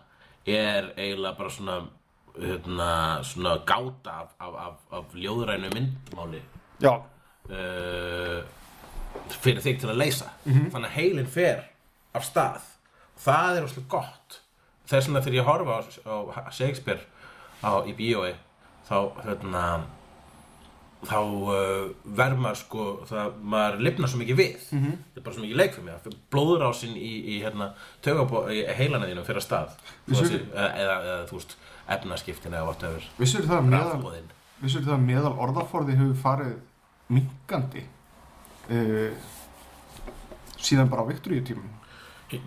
[0.47, 1.77] er eiginlega bara svona
[2.41, 6.43] hérna, svona gáta af, af, af, af ljóðrænu myndmáli
[6.83, 8.41] Já, uh,
[9.41, 10.31] fyrir þig til að leysa.
[10.45, 11.67] Þannig að heilin fer
[12.15, 12.65] af stað.
[13.25, 14.41] Það er óslega gott.
[14.91, 17.01] Þess vegna þegar ég horfa á, á Shakespeare
[17.63, 18.35] á, í bíói
[18.89, 19.63] þá hérna
[21.05, 24.67] þá uh, verður maður sko það, maður lifnar svo mikið við.
[24.73, 27.71] Þetta er bara svo mikið leik fyrir mér blóðurásin í, í hérna
[28.51, 29.79] í heilanaðinu fyrir að stað.
[30.11, 31.57] Eða, eða, eða þú veist
[31.89, 33.07] efnaskiptin eða whatever.
[33.19, 34.23] Vissur það að meðal
[34.63, 36.55] Vissur það að meðal orðaforði hefur farið
[37.13, 37.85] minkandi
[38.73, 39.33] uh,
[40.57, 41.73] síðan bara á Viktoríutímum
[42.33, 42.41] Ég,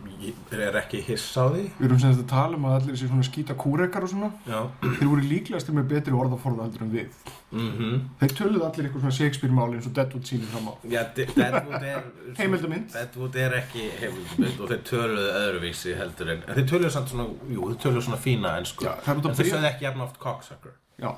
[0.65, 1.61] er ekki hiss á því.
[1.77, 4.29] Við erum sem þetta að tala um að allir þessi svona skýta kúrekar og svona.
[4.49, 4.57] Já.
[4.81, 7.19] Þeir voru líklegast með betri orðaforða heldur en við.
[7.53, 10.73] Mm Þeir töluðu allir eitthvað svona Shakespeare-máli eins og Deadwood sýnir fram á.
[10.91, 12.03] Já, De- Deadwood er
[12.41, 12.89] Heimildamynd.
[12.97, 17.69] Deadwood er ekki heimildamynd og þeir töluðu öðruvísi heldur en en þeir töluðu svona, jú,
[17.71, 18.55] þeir töluðu svona fína
[18.89, 20.75] Já, er út af en þeir bréf- sögðu ekki jafn oft cocksucker.
[20.99, 21.11] Já,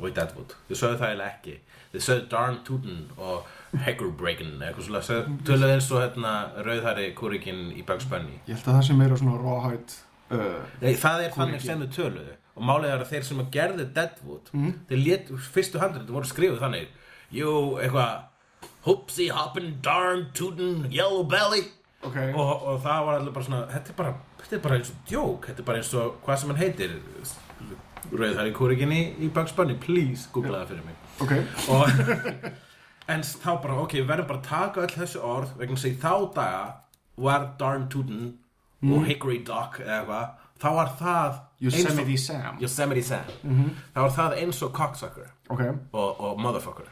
[0.00, 1.58] og í Deadwood, þeir sögðu það eiginlega ekki.
[1.92, 3.46] Þeir sögðu darn tootin og
[3.78, 6.32] heckerbreakin eitthvað sögðu- töluðu eins og hérna
[6.66, 8.40] rauðhæri kúrikinn í Bugs Bunny.
[8.48, 9.98] Ég held að það sé meira svona rawhide
[10.30, 11.66] uh, Nei, það er þannig Kúrikinn.
[11.66, 12.34] sem þau töluðu.
[12.56, 14.72] Og málið er að þeir sem að gerðu Deadwood Mhm.
[14.90, 16.88] þeir létu, fyrstu handrið voru skrifuð þannig.
[17.32, 18.22] Jú, eitthvað
[18.84, 21.62] hoopsie hoppin, darn tootin, yellow belly.
[22.02, 24.90] Ok, og, og það var allir bara svona þetta er bara, þetta er bara eins
[24.90, 25.46] og djók.
[25.46, 26.94] Þetta er bara eins og hvað sem hann heitir
[28.10, 29.74] rauðhæri kúrikinni í Bugs Bunny.
[29.78, 30.96] Please, googla það fyrir mig.
[31.20, 31.32] Ok.
[31.68, 32.50] Og
[33.10, 35.96] en þá bara, ok, við verðum bara að taka öll þessi orð vegna að í
[36.00, 36.62] þá daga
[37.20, 38.30] var Darn Tootin
[38.86, 43.34] og Hickory Dock eða eitthvað þá var það Yosemite eins Sam og, Yosemite Sam.
[43.94, 46.88] Þá var það eins og cocksucker Ok, og, og motherfucker.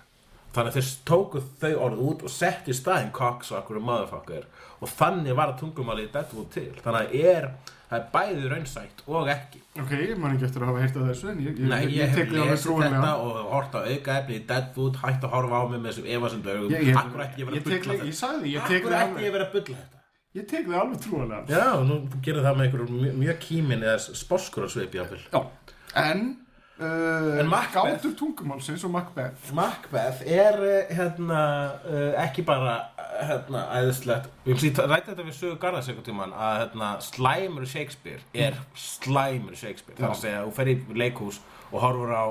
[0.57, 4.46] Þannig að þeir tóku þau orð út og settu í staðinn cocksucker og motherfucker
[4.78, 6.70] og þannig var að tungumálið Deadwood til.
[6.83, 7.48] Þannig að er,
[7.88, 9.61] það er bæði raunsætt og ekki.
[9.81, 11.92] Ok, ég man ekki eftir að hafa heyrt að þessu en ég, ég, Nei, ég,
[11.98, 15.79] ég hef lesið þetta og hort á aukaefni í Deadwood, hætt að horfa á mig
[15.81, 16.74] með þessum efasendu augum.
[16.74, 18.51] Ég, ég, Akkur ætti ég verið að ég, þetta?
[18.53, 19.98] ég tek ætti alveg ég verið að bulla þetta?
[20.37, 24.66] Ég tek því alveg trúanlega Já, nú gerir það með einhverjum mjög, kímin eða sposkur
[24.66, 25.40] að jáfnvel Já,
[26.03, 26.20] en
[26.83, 29.48] uh, En Macbeth- Gátur tungumálsins og Macbeth.
[29.57, 31.40] Macbeth er eh, hérna
[31.81, 32.77] uh, ekki bara
[33.28, 34.28] hérna æðislegt.
[34.46, 39.96] Ég rætti þetta við sögu Garðars einhvern tímann að hérna slæmur Shakespeare er slæmur Shakespeare.
[39.98, 42.26] Það er að segja, þú fer í leikhús og horfur á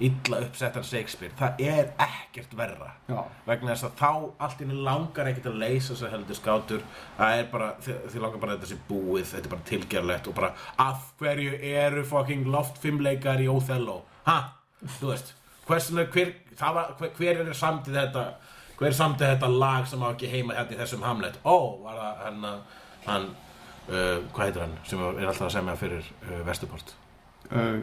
[0.00, 1.34] illa uppsettan Shakespeare.
[1.36, 2.92] Það er ekkert verra.
[3.10, 6.86] Já, vegna þess að þá allt inni langar ekkert að leysa þess að heldur skátur.
[7.18, 10.30] Það er bara, þið, þið langar bara að þetta sé búið þetta er bara tilgerlegt
[10.30, 10.54] og bara
[10.86, 14.38] af hverju eru fucking loftfimmleikar í Othello, ha,
[15.00, 15.34] þú veist
[15.70, 18.24] hversuna, hver, var, hver, hver er samtið þetta
[18.80, 21.36] hver er samtið þetta lag sem á ekki heima hérna í þessum Hamlet?
[21.44, 22.46] Ó, var það hann
[23.06, 23.26] hann,
[23.88, 26.94] uh, hvað heitir hann sem er alltaf að semja fyrir uh, Vesturport?
[27.50, 27.82] Uh,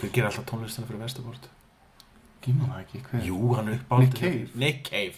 [0.00, 1.02] hver gerir alltaf tónlistina fyrir
[2.70, 4.48] það ekki Jú, hann upp á Nick Cave.
[4.62, 5.16] Nick Cave,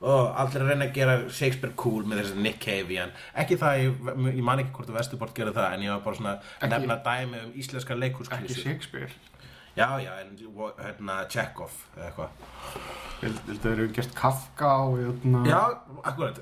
[0.00, 3.10] og allir að reyna að gera Shakespeare cool með þessi Nick Cave í hann
[3.42, 6.20] ekki það, ég, ég man ekki hvort að Vesturbort gerði það en ég var bara
[6.20, 9.10] svona Ekki- nefna dæmi um íslenska Ekki leikhúsklísu Shakespeare
[9.78, 10.12] já, já,
[10.82, 12.48] hérna Chekhov eða eitthvað.
[13.18, 15.42] Þeir eru gert Kafka og hérna?
[15.48, 15.62] Já,
[16.06, 16.36] akkurat.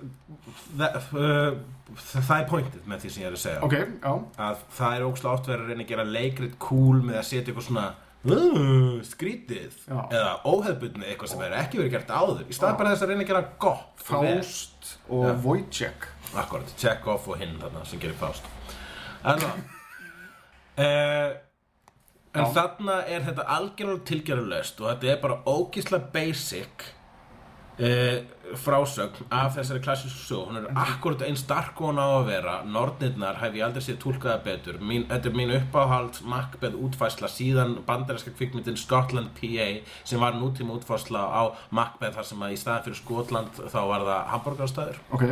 [0.77, 1.61] Það, uh,
[2.03, 3.61] það er pointið með því sem ég er að segja.
[3.65, 4.11] Ok, já,
[4.49, 7.47] að það er ógslag oft verið að reyna að gera leikrit cool með að setja
[7.47, 7.87] eitthvað svona
[8.27, 10.03] uh, skrítið Já.
[10.11, 12.45] eða óhefbundni eitthvað sem er ekki verið gert áður.
[12.45, 14.05] Í stað bara þess að reyna að gera gott.
[14.07, 15.33] Faust og Já.
[15.47, 16.11] Wojciech.
[16.37, 18.47] Akkurat, Chekhov og hinn þarna sem gerir Faust.
[19.25, 19.65] En það
[20.85, 21.46] uh,
[22.37, 26.87] En þarna er þetta algjörlega tilgjörulöst og þetta er bara ógísla basic
[27.81, 28.19] uh,
[28.63, 32.55] frásögn af þessari klassísku sög hún er akkurat eins dark og hún á að vera.
[32.65, 34.79] Nornirnar hef ég aldrei séð túlkaða betur.
[34.81, 39.69] Mín, þetta er mín uppáhald Macbeth útfæsla síðan bandarinska kvikmyndin Scotland PA
[40.05, 44.09] sem var nútíma útfæsla á Macbeth þar sem að í staðan fyrir Skotland þá var
[44.11, 45.27] það hamburgarstæður Ok,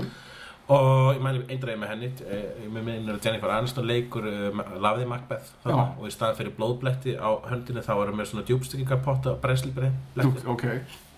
[0.72, 4.60] og ég mæli eindræði með henni eh, ég með minnur að Jennifer Aniston leikur uh,
[4.80, 9.36] lafði Macbeth þarna, og í staðan fyrir blóðbletti á höndinni þá erum við svona djúbstykkingarpotta
[9.42, 10.64] brennslibretti Dú, ok.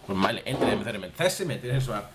[0.06, 1.16] Og mæli eindræði með þeirri mynd.
[1.18, 2.10] Þessi mynd er hins vegar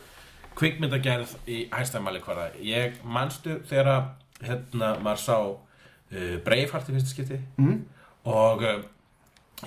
[0.59, 4.09] kvikmyndagerð í hæstæðmæli hvara ég manstu þegar að,
[4.41, 7.39] hérna maður sá uh, Braveheart í fyrsta skipti.
[7.61, 7.79] Mm.
[8.27, 8.81] og uh,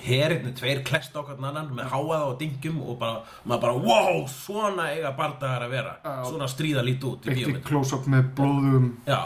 [0.03, 4.25] herinni tveir klest á hvern annan með háaða og dingjum og bara, maður bara, wow,
[4.31, 5.93] svona eiga bardagar að vera.
[6.03, 6.15] Já.
[6.29, 9.21] svona stríða lít út í Eitt í close-up með blóðum Já,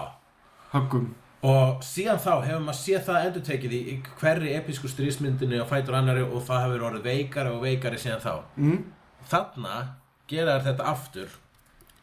[0.75, 1.10] höggum.
[1.49, 3.84] Og síðan þá hefur maður séð það endur tekið í
[4.19, 8.34] hverri episku stríðsmyndinu á fætur annari og það hefur orðið veikari og veikari síðan þá.
[8.60, 8.82] Mm.
[9.29, 9.77] þarna
[10.27, 11.39] gera þær þetta aftur.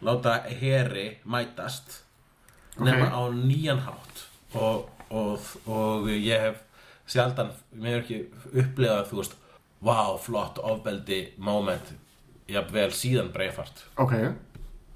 [0.05, 2.03] Láta heri mætast.
[2.77, 2.85] Ok.
[2.85, 4.25] nema á nýjan hátt.
[4.55, 6.66] Og, og, og ég hef
[7.07, 8.21] sjaldan, mér er ekki
[8.53, 9.39] upplifað þú veist,
[9.87, 11.95] wow, flott ofbeldi moment,
[12.51, 14.17] jafnvel síðan breifart Ok,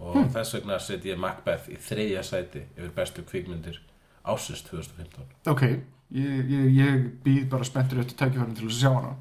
[0.00, 3.80] og þess vegna set ég Macbeth í þriðja sæti yfir bestu kvikmyndir
[4.24, 5.64] ásins 2015 ok
[6.10, 9.12] Ég, ég, ég býð bara spenntur eftir tækifærin til þess að sjá hana.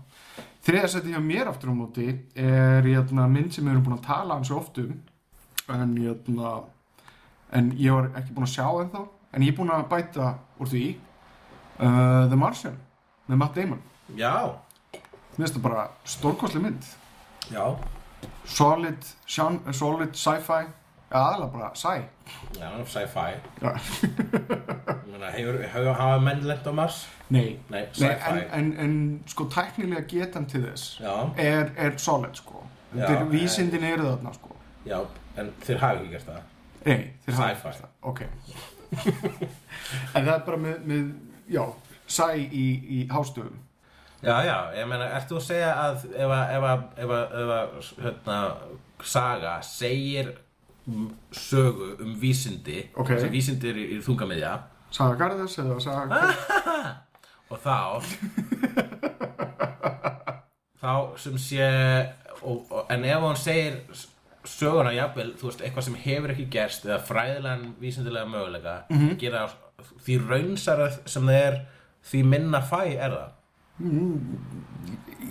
[0.65, 4.07] Þriða seti hjá mér aftur á móti er jötna, mynd sem við erum búin að
[4.07, 4.95] tala um svo oft um
[5.69, 6.53] en, jötna,
[7.53, 10.71] en ég var ekki búin að sjá ennþá en ég er búin að bæta úr
[10.71, 10.83] því
[11.79, 12.77] uh, The Martian
[13.29, 13.81] með Matt Damon.
[14.17, 14.33] Já,
[15.39, 16.83] Mér finnst það bara stórkostli mynd.
[17.53, 17.63] Já.
[18.49, 20.65] Solid, sján- solid sci-fi.
[21.09, 21.93] Aðalega bara sæ.
[22.59, 23.37] Já, sci-fi.
[23.61, 23.71] Já.
[25.09, 26.99] Ég meina, hefur, hefur hafa menn lent á Mars?
[27.29, 28.27] Nei, Nei, Nei sci-fi.
[28.29, 30.99] en, en, en sko tæknilega getan til þess.
[31.01, 32.61] Já, er, er solid sko.
[32.93, 34.55] Já, Þeir en- vísindin eru þarna sko.
[34.85, 34.99] Já,
[35.37, 36.43] en þeir hafa ekki gert það.
[36.85, 37.89] Nei, þeir hafa Sci-fi.
[38.01, 38.21] Ok.
[40.15, 41.09] En það er bara með, með
[41.49, 41.63] já,
[42.07, 42.67] sæ í,
[42.99, 43.57] í hástöfum
[44.19, 47.35] Já, já, ég meina, ert þú að segja að ef að, ef að, ef að,
[47.39, 48.39] ef að hérna,
[49.07, 50.33] saga segir
[50.89, 53.13] mm, sögu um vísindi Ok.
[53.21, 54.57] sem vísindi er í, þungamiðja
[54.91, 56.19] Saga Garðars eða Saga
[57.53, 57.79] og þá
[60.79, 61.65] þá sem sé
[62.41, 63.79] og, og, en ef hann segir
[64.49, 69.15] söguna jafnvel, þú veist, eitthvað sem hefur ekki gerst eða fræðilegan vísindilega möguleika Mhm.
[69.19, 69.47] gera
[70.05, 71.59] því raunsara sem það er
[72.09, 73.35] því minna fæ er það.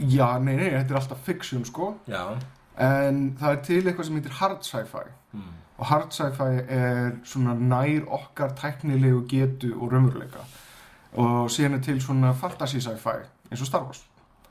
[0.09, 1.95] Já, nei, nei, þetta er alltaf fiction sko.
[2.09, 2.39] Já,
[2.79, 5.01] En það er til eitthvað sem heitir hard sci-fi.
[5.33, 5.55] Hmm.
[5.79, 10.45] Og hard sci-fi er svona nær okkar tæknilegu getu og raunveruleika.
[11.19, 13.17] Og síðan er til svona fantasy sci-fi
[13.51, 14.05] eins og Star Wars.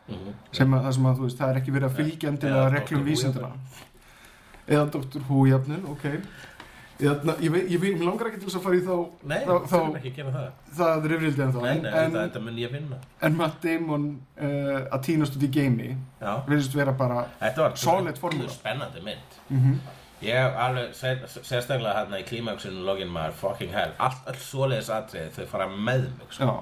[0.07, 0.33] Mhm.
[0.51, 2.73] sem að, það sem að þú veist, það er ekki verið að fylgja endilega Eða
[2.75, 3.49] reglum vísindina
[4.67, 6.05] eða Doctor Who jafnil, ok
[6.97, 8.93] Eða, ég, veit- ég, ég, ég langar ekki til þess að fara í þá
[9.29, 10.47] Nei, þá, þá að það.
[10.79, 13.59] það er yfirildi en þá Nei, nei, en, þetta, þetta mun ég vinna en Matt
[13.61, 14.07] Damon
[14.41, 18.49] uh, að tínast út í geimi Já, virðist vera bara þetta var Solid formúla.
[18.49, 19.39] spennandi mynd.
[19.53, 19.77] Mm
[20.17, 23.91] Ég hef alveg, sér- sérstaklega hérna í klímaksinu login maður, fucking hell.
[24.01, 26.55] Allt, allt svoleiðis atrið, þau fara með mig sko.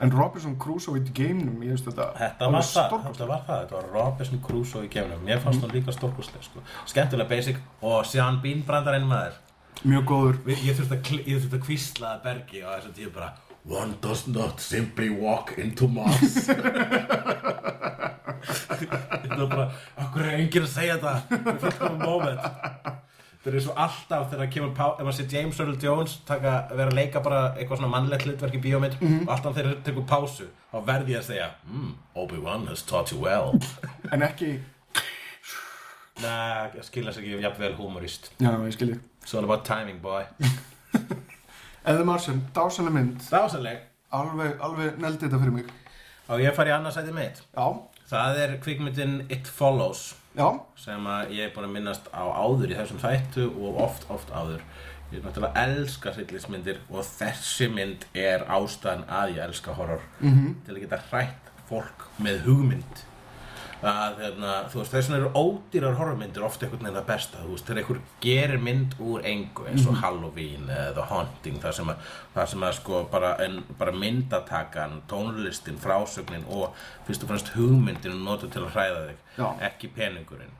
[0.00, 3.76] En Robinson Crusoe í geiminum, ég veist þetta Þetta var það, þetta var það, þetta
[3.76, 6.64] var Robinson Crusoe í gefnum Mér fannst hún líka stórkustlega sko.
[6.88, 7.60] Skemmtilega basic.
[7.84, 9.36] Og Sean Bean brandarinn maður
[9.84, 10.36] Mjög góður.
[10.46, 13.32] Við- Ég þurfti að, ég kvísla bergi og þess að tíu bara
[13.64, 16.48] One does not simply walk into Mars.
[19.22, 19.66] Þetta var bara,
[20.02, 21.12] okkur er enginn að segja þetta?
[21.30, 22.40] Þetta er fullkomum moment.
[23.42, 26.98] Þetta er svo alltaf þegar kemur ef maður sé James Earl Jones taka, vera að
[26.98, 30.76] leika bara eitthvað svona mannlegt hlutverk í bíómynd og alltaf þegar þeir tekur pásu þá
[30.90, 31.88] verði ég að segja mm,
[32.22, 33.54] Obi-Wan has taught you well.
[34.14, 34.52] En ekki,
[36.22, 38.30] Nei, ég skilja sér ekki jafnvel humorist.
[38.42, 40.24] Já, ég skilji It's all about timing boy.
[41.88, 43.24] Eða Marsen, dásanlega mynd.
[43.30, 45.70] Dásaleg Alveg, alveg neldi þetta fyrir mig.
[46.28, 47.40] Og ég fari annars sæti mitt.
[47.56, 47.66] Já,
[48.12, 50.44] Það er kvikmyndin It Follows já,
[50.76, 54.32] sem að ég er búin að minnast á áður í þessum þættu og oft, oft
[54.36, 54.60] áður.
[55.14, 60.04] Ég náttúrulega elska hryllismyndir og þessi mynd er ástæðan að ég elska horror.
[60.20, 60.52] -hmm.
[60.66, 63.04] til að geta hrætt fólk með hugmynd
[63.82, 67.50] að hérna, þú veist, þess vegna eru ódýrar horrormyndir ofta einhvern veginn það besta, þú
[67.50, 71.90] veist, þegar einhver gerir mynd úr engu eins og Halloween eða The Haunting, það sem
[71.90, 76.76] að, það sem að sko bara, en, bara myndatakan tónlistin, frásögnin og
[77.08, 79.46] fyrst og fremst hugmyndin nota til að hræða þig, Já.
[79.68, 80.58] ekki peningurinn.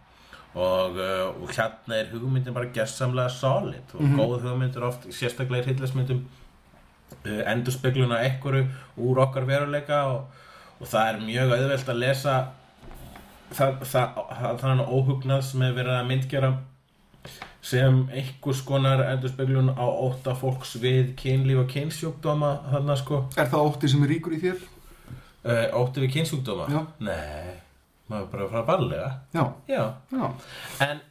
[0.52, 5.70] Og, uh, og hérna er hugmyndin bara gessamlega solid og góð hugmyndir oft, sérstaklega í
[5.70, 6.24] hryllismyndum
[7.22, 8.66] uh, endur spegluna einhverju
[8.98, 10.42] úr okkar veruleika og,
[10.82, 12.35] og það er mjög auðvelt að lesa
[13.56, 14.20] það, það,
[14.60, 16.52] það, er óhugnað sem er verið að myndgera
[17.62, 23.66] sem einhvers konar endurspeglun á ótta fólks við kynlíf og kynsjúkdóma þarna sko er það
[23.68, 24.64] ótti sem er ríkur í þér?
[25.46, 26.80] uh, ótti við kynsjúkdóma Já.
[27.06, 27.54] nei,
[28.10, 30.24] maður bara að fara barlega Já, já, já
[30.88, 31.04] en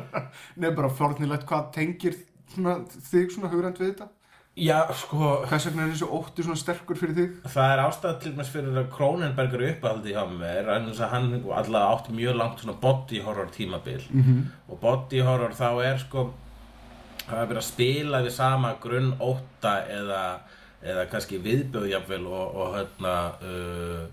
[0.62, 2.20] Nei, bara fornilegt, hvað tengir
[2.54, 2.78] svona,
[3.10, 4.08] þig svona hugrænt við þetta?
[4.56, 7.36] Já, sko Hvers vegna er þessi ótti svona sterkur fyrir þig?
[7.52, 11.12] Það er ástæð til dæmis fyrir að Kronenberg er uppaldi hjá mér en þess að
[11.12, 14.42] hann alltaf átti mjög langt svona body horror tímabil -hmm.
[14.68, 16.30] og body horror þá er sko
[17.26, 20.22] það er verið að spila við sama grunn ótta eða,
[20.82, 24.04] eða kannski viðbjöð jafnvel og, og hérna uh,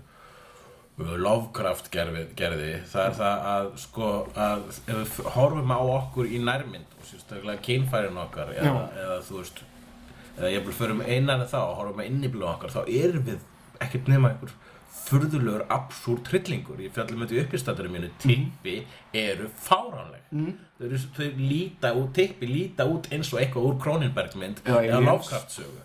[0.98, 6.26] uh, Lovecraft gerði, gerði það er það að sko að ef við horfum á okkur
[6.26, 9.64] í nærmynd og sérstaklega kynfærin okkar eða, eða þú veist
[10.36, 13.40] eða ég vil förum einan en þá og horfum að inniblóða okkar þá erum við
[13.84, 14.54] ekkert nema einhver
[15.04, 18.10] furðulegur absúrt hryllingur ég fjallum þetta í uppistætturum mínu.
[18.22, 18.76] Tippi
[19.20, 20.22] eru fáránleg.
[20.32, 20.54] Mm.
[20.78, 25.00] þau, eru, þau líta út, tippi líta út eins og eitthvað úr Kronenbergmynd Já, eða
[25.00, 25.10] aliens.
[25.10, 25.82] Lovecraft sögu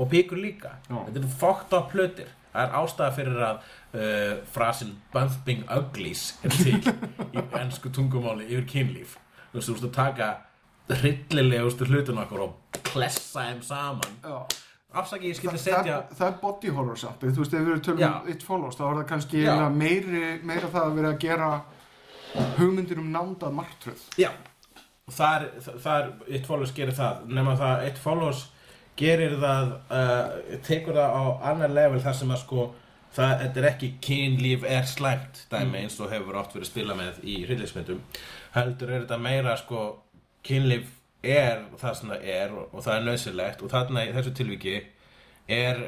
[0.00, 0.76] og píkur líka.
[0.88, 1.00] Já.
[1.08, 6.54] þetta eru fokkt á plötir það er ástæða fyrir að uh, frasin bumping uglies er
[6.54, 9.18] til í ennsku tungumáli yfir kynlíf.
[9.50, 10.30] Þú veist, þú veist að taka
[10.98, 14.18] hryllilegustu hlutun okkur og klessa þeim saman.
[14.24, 14.60] Já.
[15.00, 17.20] Afsaki ég skildi það, setja það, það er body horror samt.
[17.22, 19.42] Þú veist, ef við erum tölum um It Follows þá er það kannski
[19.76, 21.50] meiri, meira það að vera að gera
[22.58, 24.02] hugmyndir um nándað martröð.
[24.18, 24.32] Já,
[25.10, 28.44] það er, það, er It Follows gerir það, nema það It Follows
[28.98, 31.22] gerir það uh, tekur það á
[31.52, 32.66] annar level þar sem að sko
[33.14, 37.22] það, þetta er ekki kynlíf er slæmt dæmi eins og hefur oft verið spila með
[37.24, 38.02] í hryllismyndum
[38.56, 39.84] heldur er þetta meira sko
[40.46, 40.88] kynlíf
[41.22, 44.78] er það sem það er og, og það er nöðsilegt og þarna í þessu tilviki
[45.50, 45.82] er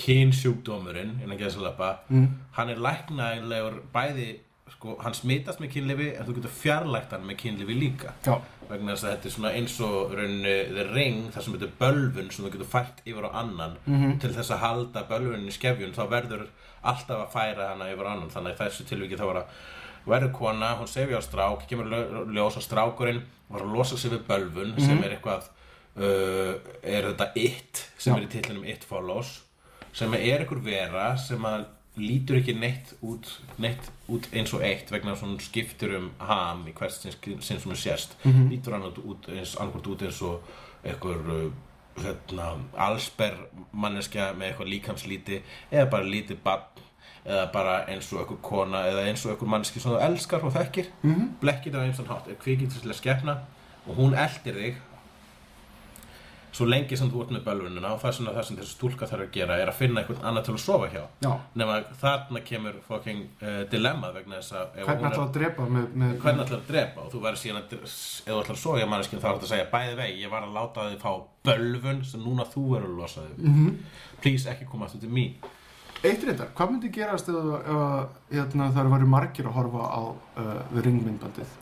[0.00, 2.26] kynsjúkdómurinn innan geðsalapa mm.
[2.56, 4.30] hann er læknægilegur bæði
[4.72, 8.38] sko, hann smitast með kynlifi en þú getur fjarlægt hann með kynlifi líka Já.
[8.70, 11.78] vegna þess að þetta er svona eins og rauninni the ring, það sem þetta er
[11.82, 14.18] bölvun sem þú getur fært yfir á annan -hmm.
[14.20, 16.46] til þess að halda bölvunin í skefjun þá verður
[16.82, 19.46] alltaf að færa hana yfir á annan þannig að þessu tilviki þá var að
[20.06, 24.10] verður kona, hún sefi á strák kemur ljó- ljós að strákurinn var að losa sig
[24.12, 25.48] við bölvun sem er eitthvað
[25.96, 28.18] uh, er þetta it sem Já.
[28.18, 29.40] er í titlinum it follows
[29.94, 33.28] sem er einhver vera sem að lítur ekki neitt út,
[33.62, 37.78] neitt út eins og eitt vegna hún skiptir um ham í hvert sinn, sem hún
[37.78, 38.16] sést.
[38.50, 40.42] Lítur hann út, eins, út eins og
[40.82, 41.52] einhver uh,
[42.02, 43.36] hérna, allsber
[43.70, 45.38] manneskja með eitthvað líkamslíti
[45.70, 46.82] eða bara lítið barn
[47.24, 50.52] eða bara eins og einhver kona eða eins og einhver manneski sem þú elskar og
[50.52, 51.28] þekkir mm -hmm.
[51.40, 53.38] blekkir það eins og hátt er kvikindislega skepna
[53.86, 54.74] og hún eldir þig
[56.54, 59.06] svo lengi sem þú ert með bölvunina og það er svona það sem þessi stúlka
[59.10, 61.32] þarf að gera er að finna einhvern annar til að sofa hjá Já.
[61.54, 65.88] nema þarna kemur fucking uh, dilemma vegna þess að Hvernig er- ætlaðu að drepa með,
[66.02, 68.88] með hvernig ætlar að drepa og þú verður síðan að þú ætlar að sofa hjá
[68.92, 71.12] manneskinn þá er þetta að segja bæði vegi, ég var að láta þið fá
[71.44, 73.74] bölvun sem núna þú verður að losa þig mm -hmm.
[74.22, 75.34] please ekki koma aftur til mín
[76.04, 78.00] Eitt reyndar, hvað myndi gerast ef, að,
[78.32, 81.60] hérna, það eru margir að horfa á uh, ringmyndbandið?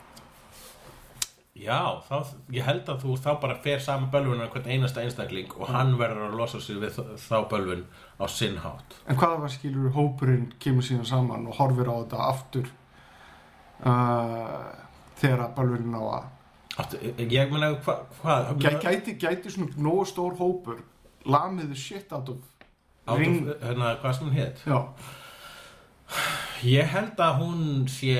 [1.63, 5.51] já, þá, ég held að þú þá bara fer saman bölvun á hvern einasta einstakling
[5.55, 7.83] og hann verður að losa sig við þá bölvun
[8.19, 12.23] á sinn hátt En hvað var skilur hópurinn kemur síðan saman og horfir á þetta
[12.29, 12.71] aftur
[13.85, 14.71] uh,
[15.21, 16.31] þegar að bölvurinn á að
[16.73, 16.97] Áttu,
[17.29, 20.81] ég meina hva, hvað Gæ, gæti, gæti svona nógu stór hópur
[21.29, 22.41] lamiðu shit out of
[23.07, 24.77] Ring hérna, hvað sem hún hétt Já,
[26.63, 28.13] Ég held að hún sé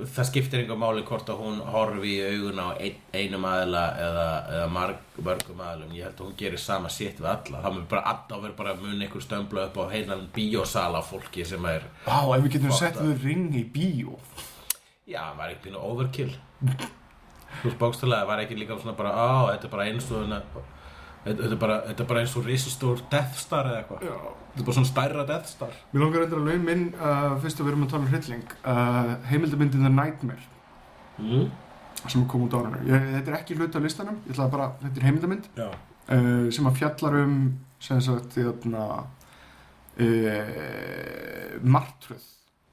[0.00, 4.26] það skiptir einhver máli hvort að hún horfi í augun á ein, einum aðila eða,
[4.56, 5.92] eða marg, mörgum aðilum.
[5.94, 7.60] Ég held að hún gerir sama sitt við alla.
[7.60, 12.16] Það mun bara mun einhver stömbla upp á heilan bíósala af fólki sem er Vá,
[12.36, 14.16] ef við getum sett við ring í bíó.
[15.10, 16.32] Já, það var pínu overkill.
[17.60, 20.22] Þú veist bókstælega, það var ekki líka svona bara, á, þetta er bara eins og
[20.24, 20.66] hérna-
[21.24, 24.00] þetta þetta er bara, þetta er bara eins og risastór Death Star eða eitthvað.
[24.08, 24.16] Já.
[24.50, 25.74] Þetta er bara svona stærra Death Star.
[25.92, 28.54] Mér langar reyndar að laun minn uh, fyrst að við erum að tala um hrylling
[28.64, 30.44] uh, heimildamyndin The Nightmare.
[31.20, 31.50] Mm.
[32.08, 34.16] sem kom út á ég, Þetta er ekki hluti á listanum,
[34.50, 35.48] bara, þetta er heimildamynd.
[35.60, 37.34] Já, uh, sem að fjallar um
[37.80, 38.84] sem sagt þérna
[40.40, 42.24] uh, martröð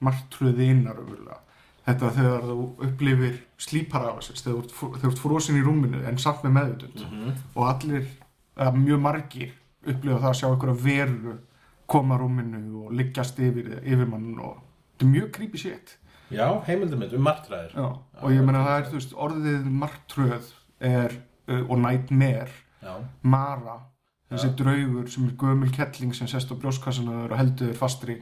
[0.05, 1.39] martröðinar umverulega
[1.87, 6.99] þetta þegar þú upplifir slíparafasins þegar þú ert frosin í rúminu en samt með meðutund
[7.07, 7.31] Mhm.
[7.55, 8.05] og allir,
[8.57, 9.53] eða mjög margir
[9.87, 11.37] upplifa það að sjá einhverja veru
[11.87, 15.97] koma að rúminu og liggjast yfir, yfir mann og þetta er mjög creepy shit.
[16.33, 17.75] Já heimildamind um martræðir.
[17.77, 17.87] Já.
[18.21, 20.49] og ég meina það er, þú veist, orðið martröð
[20.83, 22.63] er, uh, og nightmare.
[22.83, 23.77] Já, Mara
[24.31, 28.17] þessi draugur sem er gömul kettling sem sest á brjóskassanar og heldur þér fastri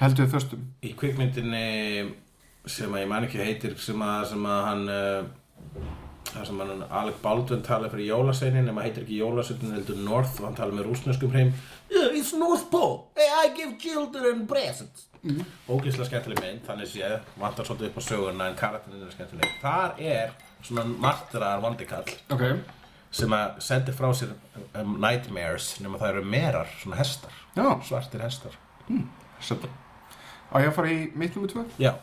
[0.00, 0.62] heldur þér föstum.
[0.82, 1.66] Í kvikmyndinni
[2.70, 5.82] sem að ég man ekki heitir sem að, sem að hann uh,
[6.30, 10.48] það sem hann Alec Baldwin tala fyrir jólaseinin nema heitir ekki jólaseinin heldur North og
[10.48, 11.54] hann tala með rúsneskum hreim.
[11.90, 15.08] Yeah, It's North Pole, I give children presents.
[15.22, 15.44] Mm.
[15.70, 19.52] ógíslega skemmtileg mynd þannig séð, vantar svolítið upp á söguna en karakterinn er skemmtileg.
[19.62, 20.32] Þar er
[20.66, 22.42] svona martraðar vandikall ok.
[23.14, 24.32] sem að sendi frá sér
[24.80, 28.58] um, nightmares nema það eru merar, svona hestar já, svartir hestar.
[29.42, 29.70] Setta
[30.50, 31.94] á ég að fara í mitt nummer tvö já,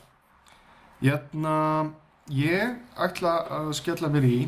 [0.99, 1.55] Hérna,
[2.29, 4.39] ég ætla að skella mér í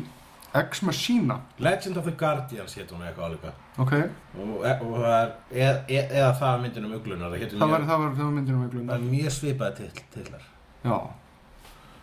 [0.54, 1.40] Ex Machina.
[1.58, 3.52] Legend of the Guardians hétt hún eitthvað álíka.
[3.80, 3.92] Ok,
[4.36, 7.86] og, og það er eð, eð, eða það er myndin um uglunar það, það var,
[7.88, 10.42] það var, það var myndin um það eigluna er mjög svipaði til, tillar
[10.84, 10.98] já.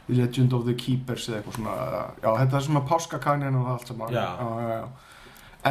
[0.10, 1.76] Legend of the Keepers eða eitthvað svona
[2.24, 4.16] já, þetta er svona páskakanjan og allt saman.
[4.18, 4.26] Já.
[4.42, 4.88] já, já.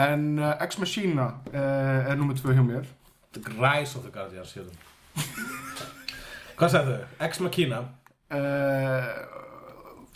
[0.05, 2.87] en uh, Ex Machina uh, er nummer tvö hjá mér.
[3.35, 4.79] The Rise of the Guardians hétt hún.
[6.59, 7.27] Hvað sagði þau?
[7.27, 7.83] Ex Machina?
[8.31, 9.11] Uh,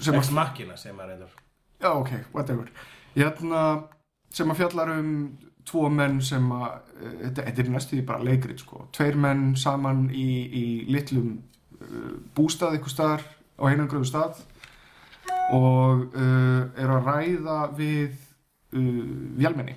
[0.03, 1.39] sem Ex að Machina sem maður reyndar.
[1.83, 2.69] Já, ok, whatever.
[3.17, 3.63] Hérna,
[4.33, 5.11] sem að fjallar um
[5.69, 8.87] tvo menn sem að uh, þetta, þetta er næstu því bara leikrit sko.
[8.95, 11.37] tveir menn saman í, í litlum
[11.79, 13.27] uh, bústað eitthvað staðar
[13.59, 14.43] á einangröðu stað
[15.55, 18.17] og uh, eru að ræða við
[18.75, 19.03] uh,
[19.39, 19.77] vélmenni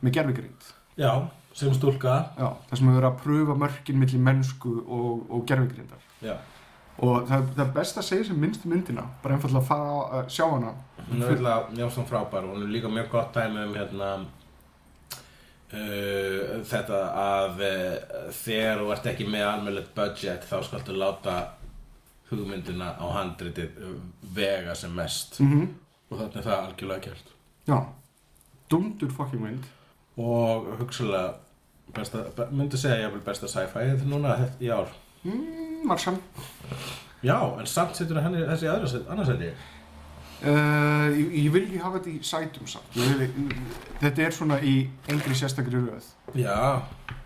[0.00, 1.12] með gerfigrind já,
[1.54, 2.16] sem stúlka.
[2.34, 6.34] Já, það sem hefur að pröfa mörkin milli mennsku og, og gerfigrindar já.
[7.00, 10.30] Og það, það er best að segja sem minnst myndina bara einfallega að fara að
[10.36, 10.74] sjá hana.
[11.08, 14.10] Hún er alltaf mjög svona frábær og hún er líka mjög gott dæmi um hérna
[15.72, 17.96] uh, þetta að uh,
[18.42, 21.36] þegar þú ert ekki með almennilegt budget þá skaltu láta
[22.30, 23.94] hugmyndina á handritið uh,
[24.36, 25.40] vega sem mest.
[25.40, 25.68] Mm
[26.10, 27.30] og þannig er það algjörlega gert.
[27.68, 27.76] Já,
[28.72, 29.68] dundur fucking mynd.
[30.20, 31.38] Og hugsalega
[32.50, 34.90] myndi segja ég besta sci-fi núna í ár.
[35.22, 36.18] Mm, Marshall.
[37.24, 41.82] Já, en samt setur henni þessi aðra set, annars seti uh, ég, ég vil ekki
[41.82, 42.96] hafa þetta í sætum samt.
[42.96, 43.28] Vil,
[44.00, 44.76] Þetta er svona í
[45.12, 46.08] engri sérstakri röð.
[46.38, 46.80] Já,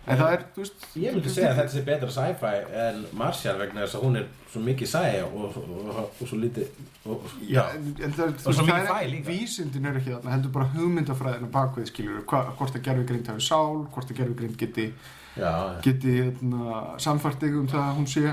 [0.05, 2.49] En það er, þú veist ég myndi segja að þetta sé betra sci-fi
[2.83, 6.37] en Martial vegna þess að hún er svo mikið sci og, og, og, og svo
[6.43, 6.75] lítið
[7.09, 9.27] og, svo mikið það fæ er líka.
[9.31, 13.81] vísindin er ekki þarna, heldur bara hugmyndafræðinu bakvið skilur, hva, hvort að gerfugrind hafi sál,
[13.95, 14.87] hvort að gerfugrind geti,
[15.35, 15.53] já,
[15.85, 18.25] geti hérna, samfært þig um það að hún sé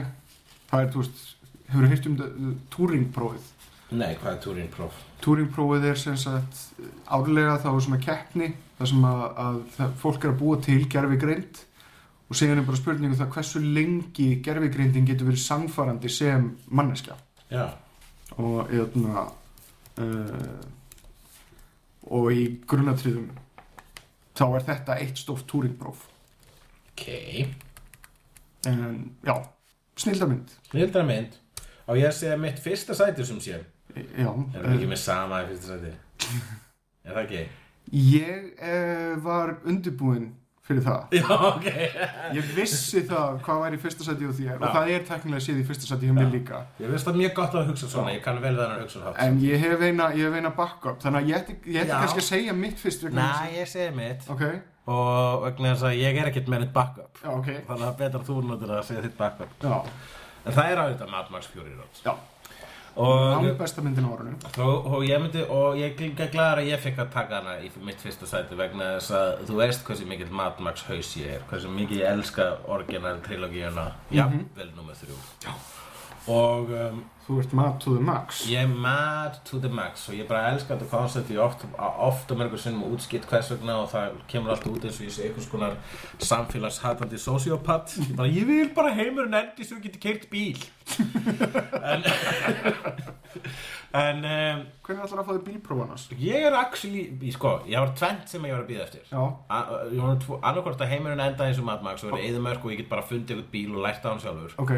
[0.70, 1.24] það er, þú veist,
[1.72, 2.38] hefur hýrt um það,
[2.76, 3.50] Turing-prófið
[3.92, 5.00] nei, hvað er Turing Prof?
[5.22, 6.62] Turing-prófið er sem sagt
[7.12, 8.48] árlega þá er svona keppni
[8.78, 11.62] þar sem að, að það, fólk er að búa til gerfugrind
[12.28, 17.18] og síðan er bara spurningu það hversu lengi gerfugrindin getur verið samfarandi sem manneskja.
[17.52, 17.66] Já,
[18.40, 19.26] og eðna,
[20.00, 20.62] uh,
[22.08, 23.28] og í grunnatriðum
[24.32, 26.08] þá er þetta eitt stórt túringpróf
[26.92, 27.06] ok.
[28.66, 29.34] En já,
[29.96, 31.38] snildamynd snildra mynd.
[31.90, 33.58] Og ég sé mitt fyrsta sæti sem sé?
[33.92, 35.96] Já, erum við ekki með sama í fyrsta sæti?
[37.04, 37.42] Er það ekki?
[37.92, 40.30] ég uh, var undirbúinn
[40.62, 41.16] fyrir það.
[41.18, 41.64] Já, ok.
[42.38, 44.74] Ég vissi það hvað væri í fyrsta sæti og þér og Já.
[44.76, 46.60] það er teknilega séð í fyrsta sæti hjá mér líka.
[46.78, 49.40] Ég veist það mjög gott að hugsa svona ég kann vel þannig hugsa hátt en
[49.42, 51.82] ég hef eina, eina backup þannig að ég ætti, Já.
[51.90, 53.26] kannski að segja mitt fyrst Næ,
[53.56, 54.22] ég segi mitt.
[54.28, 54.44] Að- ok,
[54.90, 57.22] og vegna þess að ég er ekkert með neitt backup.
[57.22, 57.48] Já ok.
[57.68, 59.56] Þannig að betra þú notur að segja þitt backup.
[59.62, 59.76] Já,
[60.44, 62.00] en það er á þetta Mad Max Fury Road.
[62.02, 62.14] Já,
[62.92, 63.44] og,
[64.60, 67.70] og, og ég myndi og ég er glæðar að ég fekk að taka hana í
[67.86, 71.46] mitt fyrsta sæti vegna þess að þú veist hversu mikill Mad Max haus ég er
[71.48, 73.86] hversu mikið ég elska orginal trilogíuna.
[74.12, 75.16] Jafnvel nummer þrjú.
[75.46, 75.54] Já.
[76.28, 78.40] Og um, Þú ert mad to the max.
[78.50, 82.32] ég er mad to the max og ég bara elska þetta koncept ég oft, oft
[82.34, 85.28] og mörgur sinnum útskipt hvers vegna og það kemur allt út eins og ég sé
[85.28, 85.76] einhvers konar
[86.18, 90.58] samfélagshatandi sociopath ég bara, ég vil bara heimurinn endi svo ég geti keirt bíl.
[91.92, 92.02] En
[93.94, 96.04] en um, Hvernig ætlar að fá þig bílprófanars?
[96.18, 99.06] ég er actually, sko, ég var tvent sem ég var að býða eftir.
[99.12, 102.30] Já, A- ég var tvo- annarkvort að heimurinn enda eins og Mad Max og verið
[102.32, 104.54] eðumörk og ég get bara fundið eitthvað bíl og lært á hann sjálfur.
[104.58, 104.74] Ok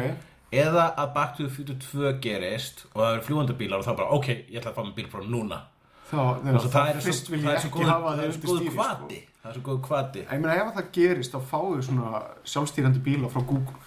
[0.63, 3.93] eða að Back to the Future 2 gerist og það eru fljúandi bílar og þá
[3.99, 5.61] bara ok, ég ætla að fá mig bílpróf núna.
[6.05, 8.45] Þá, Þannig þegar, að það er fyrst vil það ég ekki hafa það er svo
[8.45, 9.31] góð stýri kvati sko.
[9.41, 12.21] það er svo góð kvati Ég meina ef það gerist þá fáðu svona
[12.53, 13.79] sjálfstýrandi bíla frá Google.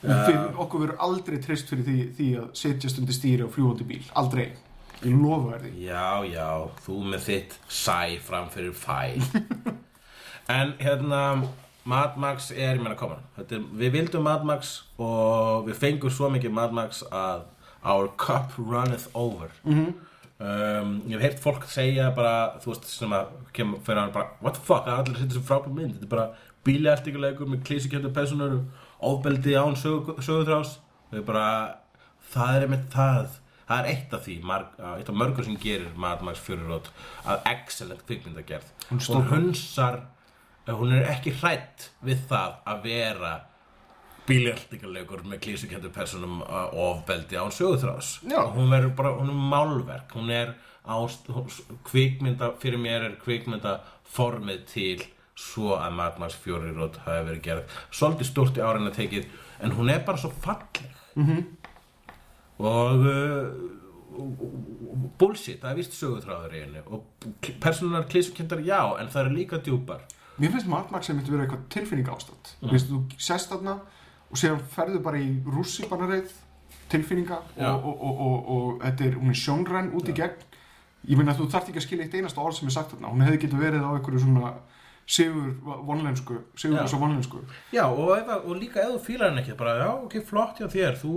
[0.00, 4.00] Fyrir, okkur verður aldrei trist fyrir því, því að setjast undir stýri á fljúandi bíl.
[4.18, 4.46] Aldrei.
[5.04, 5.72] Ég lofa þér því.
[5.84, 6.48] Já, já,
[6.86, 8.98] þú með þitt sæ fram fyrir fæ.
[10.48, 11.22] En hérna
[11.88, 16.28] Mad Max er, ég meina, koma er, við vildum Mad Max og við fengum svo
[16.34, 17.46] mikið Mad Max að
[17.84, 19.50] our cup runneth over.
[19.64, 19.94] Mhm.
[20.38, 24.36] um, ég hef heyrt fólk segja bara, þú veist, sem að kemur fyrir hann bara,
[24.42, 25.96] what the fuck, það er allir setja sem frábæð mynd.
[25.96, 26.28] Þetta er bara
[26.68, 28.60] bíliartíkuleikur með klísikjöndu personur,
[29.00, 30.76] ofbeldi án sögu, söguþrás
[31.10, 31.48] og ég bara
[32.34, 35.90] það er einmitt það það er eitt af því, marg, eitt af mörgur sem gerir
[36.00, 38.70] Mad Max Fury að excellent kvikmyndagerð.
[38.88, 40.00] Hún hún hunsar
[40.76, 43.34] hún er ekki hrætt við það að vera
[44.28, 48.42] bíljartíkuleikur með klísikjöndu personum uh, ofbeldi án söguþrás Já.
[48.52, 50.12] hún verður bara, hún er málverk.
[50.12, 50.52] Hún er
[50.88, 51.28] ást,
[51.88, 55.06] kvikmynda fyrir mér er kvikmynda formið til
[55.38, 57.80] svo að Max Fury Road hafi verið gerð.
[57.94, 59.28] Svolítið stórt í árinna tekið
[59.64, 60.94] en hún er bara svo falleg.
[61.16, 61.44] -hmm.
[62.58, 63.46] og uh,
[65.18, 66.80] bullshit, það er vist söguþráður í henni.
[66.86, 67.04] Og
[67.60, 70.00] personar klísukendar já, en það eru líka djúpar
[70.38, 72.68] Mér finnst Mad Max að myndi vera eitthvað tilfinning ástand mm.
[72.72, 73.78] Finnst þú sest þarna
[74.28, 76.34] og séðan ferðu bara í rússipannareið
[76.92, 77.70] tilfinninga Já.
[77.72, 80.44] og, og, og, og, og þetta er, hún er sjónræn út í gegn.
[81.08, 83.12] Ég meina þú þarft ekki að skilja eitt einasta orð sem er sagt þarna.
[83.12, 84.52] Hún hefði getur verið á einhverju svona
[85.08, 85.54] sigur
[85.88, 86.82] vonlensku, sigur Já.
[86.82, 87.40] þess að vonlensku.
[87.72, 90.68] Já, og, ef, og líka ef þú fílar henni ekki bara, já, ok, flott hjá
[90.74, 91.14] þér þú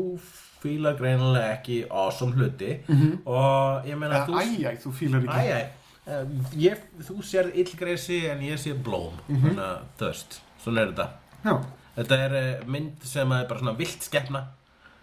[0.61, 2.77] fílar greinilega ekki awesome hluti.
[3.25, 5.35] Og ég meina Eða æjæ, þú fílar ekki.
[5.35, 10.81] Æ, æ, um, ég, þú sér illgresi en ég sé blóm þannig að þöst, svona
[10.81, 11.09] er þetta.
[11.45, 11.53] Já,
[11.99, 14.45] þetta er eh, mynd sem er bara svona vilt skepna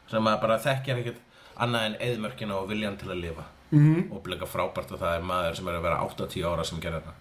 [0.08, 1.24] sem að bara þekkjar ekkert
[1.58, 3.46] annað en eðmörkina og viljan til að lifa.
[3.70, 4.12] Mhm.
[4.16, 7.02] og blika frábært að það er maður sem er að vera 80 ára sem gerir
[7.02, 7.12] þetta.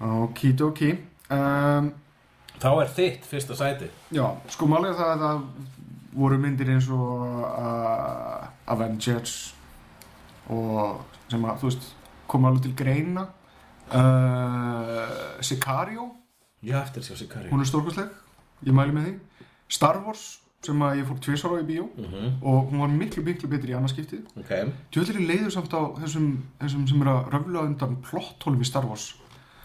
[0.00, 0.90] Okidoki.
[1.30, 1.90] Um,
[2.60, 3.88] þá er þitt fyrsta sæti.
[4.14, 4.24] Já,
[4.54, 5.40] sko málega það að það
[6.20, 9.34] voru myndir eins og uh, Avengers
[10.50, 11.90] og sem að, þú veist,
[12.30, 13.26] koma alveg til greina.
[13.90, 16.04] Uh, Sicario,
[16.62, 18.12] ég eftir sjá Sikari hún er stórkostleg
[18.66, 19.46] ég mæli með því.
[19.70, 20.24] Star Wars
[20.64, 21.86] sem að ég fór tvisar á í bíó.
[22.44, 24.50] Og hún var miklu, miklu betri í annarskiptið Ok,
[24.92, 28.88] Djöðlir er leiður samt á þessum, þessum sem er að röfla undan plotthólum í Star
[28.88, 29.14] Wars.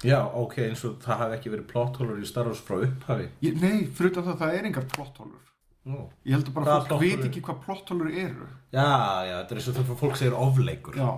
[0.06, 3.28] Já, ok, eins og það hafi ekki verið plotthólur í Star Wars frá upphafi.
[3.44, 5.44] Ég, Nei, fyrir það, það er engar plotthólur
[5.86, 6.08] Nú.
[6.26, 8.48] Ég held að bara Hvaða fólk veit ekki hvað plotthólur eru.
[8.74, 8.86] Já,
[9.28, 10.96] já, þetta er eins og þegar fólk segir ofleikur.
[10.98, 11.10] Já,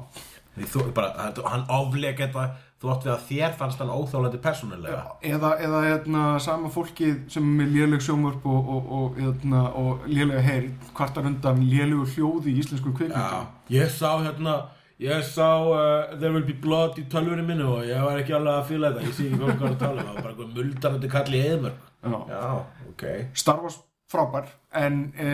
[0.58, 2.47] Því þú, bara, hann ofleik þetta
[2.78, 5.03] þú átt við að þér fannst hann óþólandi persónulega.
[5.26, 10.08] Eða, eða hérna, sama fólkið sem er með léleg sjónvörp og, og, og, hérna, og
[10.10, 13.53] lélega heyri kvartar undan lélegu hljóði í íslenskum kvikmyndum.
[13.74, 14.60] Ég sá hérna
[15.01, 18.62] ég sá uh, There Will Be Blood í tölvunni minni og ég var ekki alveg
[18.62, 19.10] að fíla þetta.
[19.10, 21.84] Ég sé ekki hvað hvað að tala um, það var bara muldarandi kall í eðmörk
[22.08, 22.26] Já.
[22.30, 23.03] Já, ok.
[23.34, 24.47] Star Wars frábær
[24.78, 25.32] en e,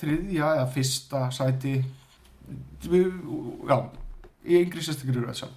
[0.00, 1.76] þriðja eða fyrsta sæti
[2.86, 3.76] já,
[4.46, 5.48] í yngri sérstakir eru þess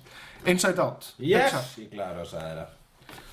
[0.46, 1.66] Inside Out Yes, Pixar.
[1.84, 2.76] ég glæður að sagði það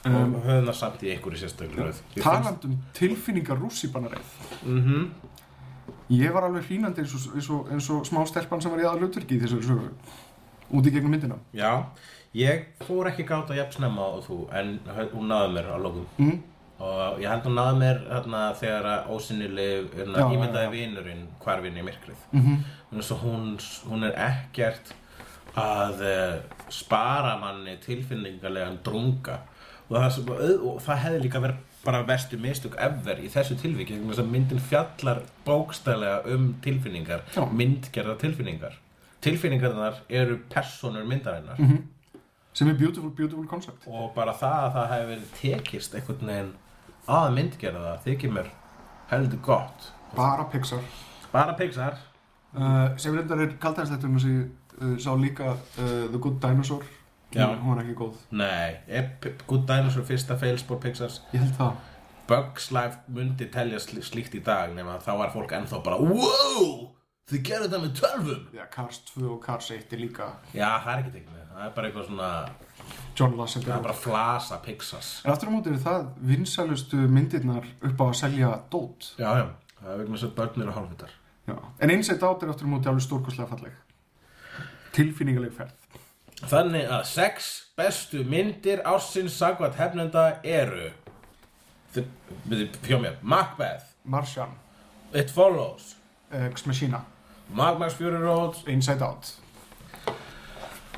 [0.06, 4.28] og höfum það samt í einhverju sérstaklega röð Ég fannst- talandi um tilfinningar rússipannareið
[4.64, 5.10] Mhm.
[6.10, 8.84] ég var alveg hrínandi eins og, eins og, eins og smá stelpan sem var í
[8.86, 9.90] aða hlutverki í þessari sögu
[10.72, 11.86] út í gegnum myndina Já,
[12.34, 14.78] ég fór ekki gátt að jafn snemma og þú en
[15.14, 16.38] hún náði mér á lókum mm.
[16.80, 20.70] og ég held hún náði mér hérna, þegar að ósynileg já, ímyndaði já.
[20.70, 23.20] vinurinn hvarfinn í myrkrið Mm -hmm.
[23.22, 23.58] hún,
[23.90, 24.94] hún er ekkert
[25.56, 26.34] að uh,
[26.72, 29.40] spara manni tilfinningarlegan drunga.
[29.86, 30.30] Og það, sem,
[30.66, 34.32] og það hefði líka verið bara verstu mistök ever í þessu tilviki vegna þess að
[34.32, 37.44] myndin fjallar bókstælega um tilfinningar Já.
[37.46, 38.74] myndgerða tilfinningar.
[39.22, 41.60] Tilfinningarnar eru personur myndarinnar.
[42.56, 43.86] Sem er beautiful, beautiful concept.
[43.86, 46.52] Og bara það að það hefði verið tekist einhvern veginn
[47.16, 48.52] að myndgerða það þykir mér
[49.12, 49.90] heldur gott.
[50.16, 50.84] Bara Pixar.
[51.32, 51.98] Bara Pixar.
[52.56, 54.38] Uh, sem reyndar er kaldæðisleiturinn sem
[55.02, 56.84] sá líka uh, The Good Dinosaur.
[57.34, 57.46] Já.
[57.58, 58.18] hún var ekki góð.
[58.30, 61.20] Nei, er P- Good Dinosaur fyrsta failspor Pixars.
[61.34, 61.72] Ég held það.
[62.26, 66.88] Bugs Life myndi telja sl slíkt í dag nema þá var fólk ennþá bara wow,
[67.30, 68.40] þið gerðu þetta með tölvum!
[68.56, 71.70] Já, Cars 2 og Cars 1 er líka já, það er ekki teknið, það er
[71.76, 72.30] bara eitthvað svona
[73.16, 73.68] John Lasseter.
[73.70, 75.12] Það er bara flasa Pixars.
[75.24, 79.12] En aftur á móti er það vinsælustu myndirnar upp á að selja dót.
[79.22, 79.46] já, já,
[79.80, 81.14] það er vegna þess að börn eru hálfvitar.
[81.46, 81.56] Já.
[81.78, 83.78] En Inside Out er aftur á móti alveg stórkostlega falleg.
[84.96, 85.72] Tilfinningaleg ferð.
[86.50, 90.90] þannig að sex bestu myndir ársins sagvat hefnenda eru
[92.84, 94.50] fjó mér Macbeth, Martian,
[95.14, 95.94] It Follows
[96.30, 97.00] Ex Machina,
[97.54, 99.34] Mad Max Fury Road Inside Out.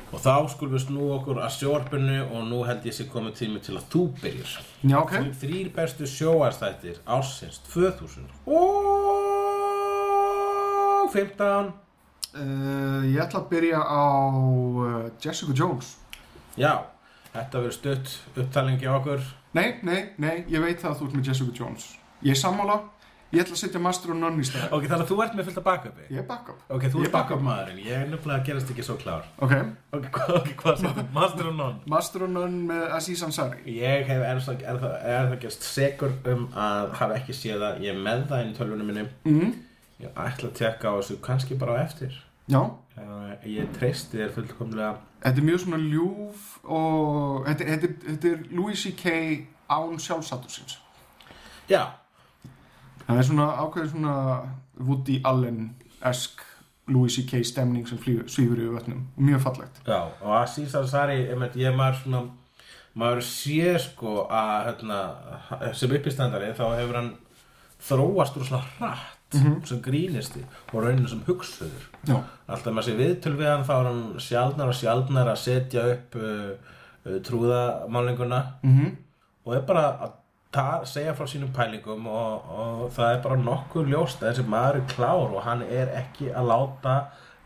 [0.09, 3.59] og þá skulum við snú okkur að sjóarpinu og nú held ég sé komið tími
[3.61, 4.49] til að þú byrjir
[4.81, 5.03] Já, ok.
[5.03, 5.29] okay.
[5.43, 8.65] þrýr bestu sjóarstættir ársins 2000 og
[11.13, 11.69] 15
[12.29, 15.95] Uh, ég ætla að byrja á uh, Jessica Jones.
[16.59, 16.75] já,
[17.33, 19.23] þetta verður stutt upptalning hjá okkur
[19.57, 21.85] Nei, nei, nei, ég veit það að þú ert með Jessica Jones.
[22.21, 22.75] Ég er sammála.
[23.33, 24.67] Ég ætla að setja Master og Nunn í stæði.
[24.73, 26.61] ok, þannig að þú ert með fullt af backupi Ég er backup.
[26.73, 29.53] ok, þú ert backup maðurinn, ég er nefnilega að gerast ekki svo klár Ok.
[29.93, 30.07] ok,
[30.39, 33.61] okay, hvað sér master og non Master og Nunn með Aziz Ansari.
[33.69, 34.81] Ég hef er það, er
[35.13, 38.53] er það gerst segur um að hafa ekki séð það Ég er með það inn
[38.53, 39.53] í tölvunum minni Mm.
[39.99, 42.13] Ég ætla að tekka á þessu kannski bara eftir
[42.49, 42.61] Já.
[42.97, 44.93] Eh, Ég treysti þér fullkomlega
[45.23, 49.13] Þetta er mjög svona ljúf og þetta, þetta, þetta er Louis C.K.
[49.69, 50.77] án sjálfsatursins.
[51.69, 51.83] Já,
[53.09, 54.15] Það er svona ákveðið svona
[54.79, 56.41] Woody Allen-esk
[56.89, 57.43] Louis C.K.
[57.45, 59.03] stemning sem svífur yfir vötnum.
[59.17, 59.81] Mjög fallegt.
[59.85, 62.21] já, og Aziz Ansari einmitt, ég maður svona
[62.95, 65.01] maður sé sko að hérna,
[65.77, 67.11] sem uppistandari þá hefur hann
[67.89, 69.18] þróast úr svona hratt
[69.69, 70.41] sem grínisti
[70.73, 71.85] og rauninu sem hugsuður.
[72.07, 72.17] Já.
[72.47, 76.17] alltaf maður sé viðtöl við hann þá er hann sjaldnar og sjaldnar að setja upp
[76.17, 76.49] uh,
[77.05, 78.97] uh, trúðamálinguna Mm
[79.49, 80.11] og er bara að
[80.53, 84.79] ta, segja frá sínum pælingum og, og það er bara nokkuð ljóst að þessi maður
[84.81, 86.95] er klár og hann er ekki að láta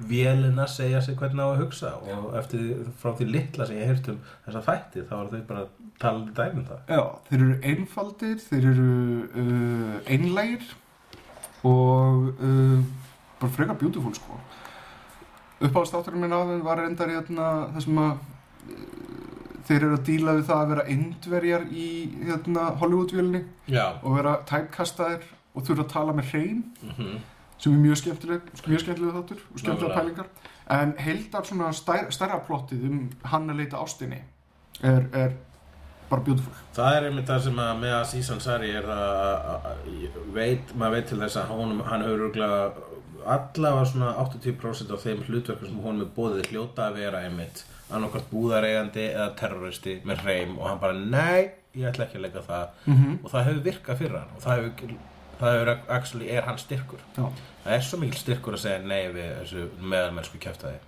[0.04, 4.10] vélina segja sig hvernig á að hugsa og eftir frá því litla sem ég heyrt
[4.12, 6.80] um þessa þætti þá er þau bara að tala um dæmum það.
[6.90, 8.88] Já, þeir eru einfaldir, þeir eru
[9.44, 10.72] uh, einlægir
[11.64, 12.84] og uh,
[13.40, 14.40] bara frekar beautiful sko.
[15.64, 18.88] Uppáðstátturinn minn þeim var endar í hérna, það sem að uh,
[19.68, 21.90] þeir eru að díla við það að vera indverjar í
[22.24, 27.22] hérna, Hollywoodvélni Já, og vera typecastaðir og þurfa að tala með hreim mm
[27.64, 30.30] sem er mjög skemmtileg, mjög skemmtileg þáttur og skemmtilega pælingar.
[30.74, 33.00] En heildar svona stær, stærra plottið um
[33.32, 34.20] hann að leita ástinni
[34.84, 35.36] er, er
[36.14, 36.54] bara beautiful.
[36.78, 40.74] Það er einmitt það sem að með að Sísan Sari er að- að- að- veit,
[40.78, 42.26] maður veit til þess að honum, hann hefur
[43.26, 48.30] allavega svona 80% af þeim hlutverkum sem honum er bóðið hljóta að vera einmitt annarkvært
[48.32, 52.68] búðareigandi eða terroristi með hreim og hann bara nei, ég ætla ekki að leika það.
[52.86, 53.18] Mm -hmm.
[53.24, 54.96] og það hefur virkað fyrir hann og það hefur
[55.40, 57.00] það er actually er hann styrkur.
[57.18, 57.26] Já,
[57.66, 60.80] það er svo mikil styrkur að segja nei við þessu meðalmennsku kjæftæði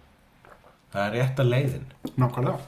[0.93, 1.86] það er rétta leiðin.
[2.17, 2.59] Nákvæmlega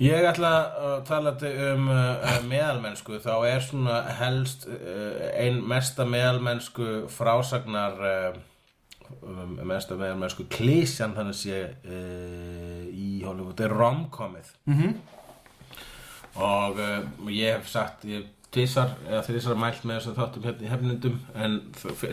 [0.00, 6.06] Ég ætla að tala til um uh, meðalmennsku, þá er svona helst uh, ein mesta
[6.08, 8.38] meðalmennsku frásagnar uh,
[9.20, 13.60] um, mesta meðalmennsku klísjan þannig sé uh, í Hollywood.
[13.60, 15.00] Er romkomið mm
[16.40, 17.00] og uh,
[17.34, 21.56] ég hef sagt ég tvisar eða þrísar mælt með þessum þáttum hérna í hefnindum en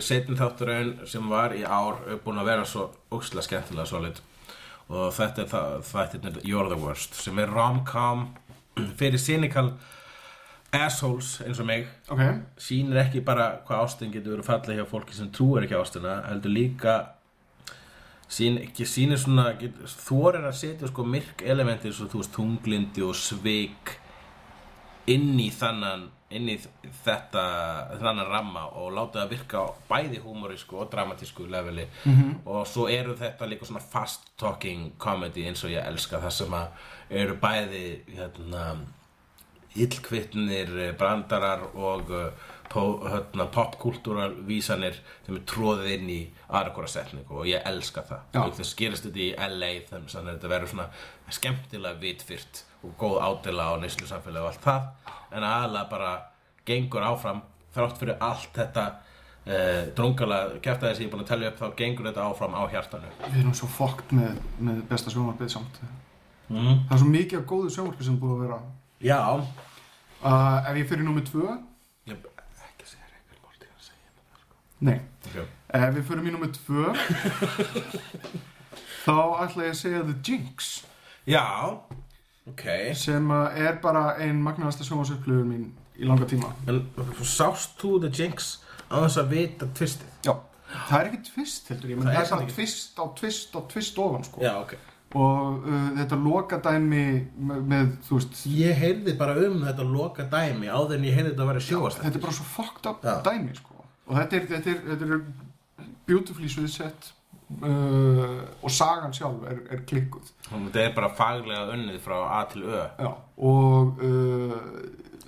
[0.02, 4.18] setin þátturinn sem var í ár búin að vera svo óksla skemmtilega solid
[4.88, 8.28] og þetta er það, þættirnir You're the Worst sem er rom-com
[8.98, 9.74] fyrir cynical
[10.74, 11.86] assholes eins og mig.
[12.12, 12.22] Ok,
[12.60, 16.18] sýnir ekki bara hvað ástin getur verið fallið hjá fólki sem trúir ekki á ástina
[16.28, 16.96] heldur líka
[18.28, 19.54] sín, ekki sýnir svona
[19.88, 23.96] þorir að setja sko myrk elementi eins og þú veist tunglindi og svik
[25.08, 26.58] inn í þannan inn í
[27.04, 27.42] þetta
[28.02, 31.86] þannan ramma og láta það virka bæði húmorísku og dramatísku leveli.
[32.44, 36.54] Og svo eru þetta líka svona fast talking comedy eins og ég elska það sem
[36.60, 36.68] að
[37.22, 38.68] eru bæði hérna
[39.78, 42.08] illkvittnir eh, brandarar og
[42.68, 48.04] po, hérna, popkultúral vísanir sem er tróðið inn í aðra hvora setningu og ég elska
[48.08, 48.24] það.
[48.42, 50.88] Og þess gerist þetta í LA þannig að þetta verður svona
[51.38, 54.88] skemmtilega vitfyrt og góð ádela á neyslu samfélagi og allt það.
[55.34, 56.10] En aðalega bara
[56.68, 57.42] gengur áfram
[57.74, 61.68] þrátt fyrir allt þetta uh, drungala kæftæði sem ég er búin að tellja upp þá
[61.80, 63.12] gengur þetta áfram á hjartanu.
[63.26, 65.80] Við erum svo fokkt með, með besta sjónvarpið samt.
[66.48, 66.84] Mm.
[66.88, 68.60] Það er svo mikið af góðu sjónvarpið sem búið að vera.
[69.04, 69.20] Já.
[70.18, 71.46] Uh, Ef ég fyrir númer tvö?
[72.08, 72.22] Ég,
[72.64, 74.08] ekki að segja Rick and Morty að segja
[74.88, 74.96] Nei,
[75.28, 75.44] okay.
[75.78, 76.88] ef við fyrir í númer tvö
[79.04, 80.72] Þá ætla ég að segja The Jinx.
[81.28, 81.44] Já,
[82.48, 82.64] ok
[82.98, 86.82] sem er bara ein magnaðasta sjónvarsupplifur mín í langa tíma En
[87.22, 90.12] sást þú The Jinx á þess að vita tvistið?
[90.26, 90.34] Já,
[90.88, 93.58] það er ekki tvist heldur ég, menn Það það er samt bara tvist á tvist
[93.58, 94.44] á tvist ofan sko.
[94.44, 94.78] Já, ok
[95.16, 97.04] og uh, þetta lokadæmi
[97.40, 101.30] með, með, þú veist Ég heyrði bara um þetta loka dæmi áður en ég heyrði
[101.32, 103.14] þetta að vera sjóast þetta er bara svo fucked up Já.
[103.24, 103.86] dæmi sko.
[104.04, 107.08] og þetta er, þetta er, þetta er beautifully sviðsett
[107.62, 110.32] uh, og sagan sjálf er, er klikkuð.
[110.50, 112.82] Þetta er bara faglega unnið frá A til Ö.
[112.98, 113.10] Já.
[113.38, 114.58] og uh,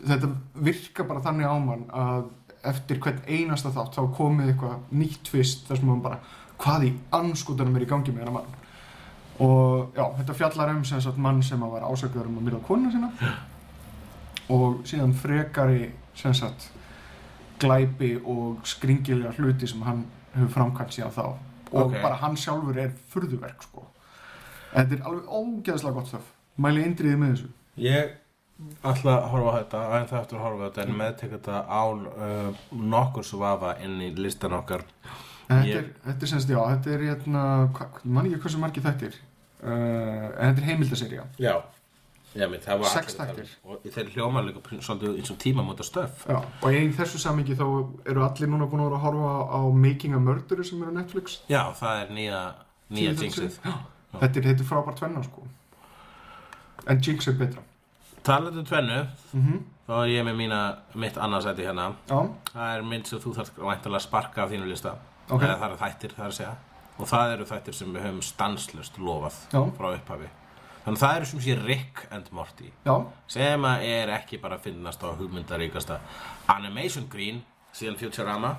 [0.00, 0.30] þetta
[0.66, 2.28] virkar bara þannig á mann að
[2.70, 6.18] eftir hvern einasta þátt þá komið eitthvað nýtt tvist þar sem man bara
[6.60, 8.58] hvað í anskotanum er í gangi með hennar mann?
[9.40, 12.92] Og já, þetta fjallar um sem sagt mann sem var ásakaður um að myrða konuna
[12.92, 13.30] sína.
[14.52, 15.86] Og síðan frekari
[16.18, 16.68] sem sagt
[17.60, 20.04] glæpi og skringilega hluti sem hann
[20.34, 21.24] hefur framkvæmt síðan þá
[21.72, 21.96] og Ok.
[22.02, 23.84] bara hann sjálfur er furðuverk sko.
[24.74, 26.26] þetta er alveg ógeðslega gott stöf.
[26.58, 27.48] Mæli indriði með þessu.
[27.78, 28.10] Ég
[28.84, 31.64] ætla að horfa á þetta en það eftir að horfa á þetta en meðtek þetta
[31.66, 34.84] án uh, nokkur svo vafa inn í listan okkar.
[35.50, 37.42] En Ég- Þetta, er, þetta er semst, já, þetta er hérna,
[38.04, 39.14] mann ekki hversu margir þættir
[39.64, 41.56] uh, en þetta er heimildaserja Já,
[42.38, 43.54] Já mitt, það var Sex allir þættir.
[43.66, 46.26] Og þeir hljóma líka prin- svolítið eins og tímamóta stöf.
[46.28, 47.64] Já, og í þessu samingi þá
[48.06, 50.94] eru allir núna búin að vera að horfa á Making a Murderer sem er á
[51.00, 51.40] Netflix.
[51.50, 52.42] Já, það er nýja,
[52.90, 53.58] nýja Tíu jinxið.
[53.64, 53.74] Já.
[54.20, 55.42] Þetta er, þetta er frábært tvenna sko.
[56.86, 57.62] En Jinx er betra.
[58.22, 59.02] Talandi um tvennu,
[59.34, 59.60] mm
[59.90, 60.58] þá er ég með mína,
[60.94, 61.88] mitt annarsæti hérna.
[62.06, 62.20] Já,
[62.52, 64.92] Það er mynd sem þú þarf væntalega að sparka af þínu lista.
[65.30, 65.42] Ok.
[65.42, 66.52] Eða það eru þættir, það er að segja.
[67.00, 69.62] Og það eru þættir sem við höfum stanslust lofað Já.
[69.74, 70.28] frá upphafi
[70.84, 72.94] Þannig að það eru sem sé Rick and Morty já,
[73.28, 75.98] sem að er ekki bara að finnast á hugmyndaríkasta
[76.54, 77.42] Animation Green
[77.76, 78.54] síðan Futurama.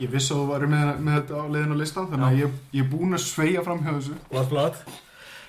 [0.00, 2.58] Ég vissi að þú væri með, með þetta á leiðin á listan þannig að ég,
[2.74, 4.18] ég er búin að sveia fram hjá þessu.
[4.32, 4.82] Var flott.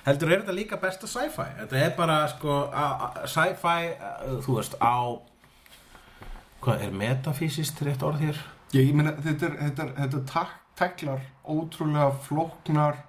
[0.06, 1.46] Heldur er þetta líka besta sci-fi?
[1.60, 2.56] Þetta er bara sko
[3.30, 3.92] sci-fi
[4.46, 4.98] þú veist á
[6.62, 8.42] hvað er metafysist rétt orð hér?
[8.72, 13.00] Ég, ég meina, þetta þetta þetta tak, teklar ótrúlega flóknar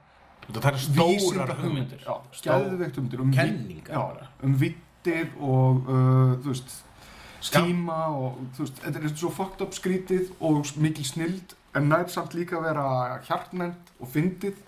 [0.48, 2.02] Þetta er stórar hugmyndir.
[2.44, 4.26] Geðveikt hugmyndir um Kenningar.
[4.44, 6.76] um vittir og uh, þú veist
[7.44, 12.08] tíma og þú veist, þetta er svo fucked up skrítið og mikil snild en nær
[12.12, 12.86] samt líka að vera
[13.28, 14.60] hjartnænt og fyndið,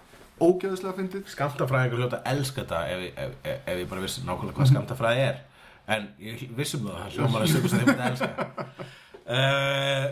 [0.41, 1.28] ógeðslega fyndið.
[1.32, 5.28] Skamtafræðingur hljóta að elska þetta ef, ef, ef, ef ég bara vissi nákvæmlega hvað skamtafræði
[5.30, 5.43] er.
[5.95, 8.47] En ég vissum það, það hljómar að sögur sem ég myndi elska
[9.26, 10.05] uh,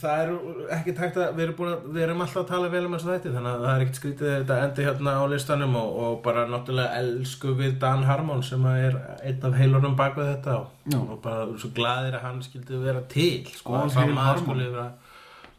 [0.00, 0.32] Það er
[0.76, 3.34] ekki tækt að við erum, búin við erum alltaf að tala vel um þessu þætti
[3.34, 6.46] þannig að það er ekkert skrítið að þetta endi hérna á listanum og, og bara
[6.50, 11.20] náttúrulega elsku við Dan Harmon sem er einn af heilunum bak við þetta og, og
[11.24, 14.68] bara svo glaðir að hann skildi vera til sko, All að sá hail maður skuli
[14.70, 14.90] vera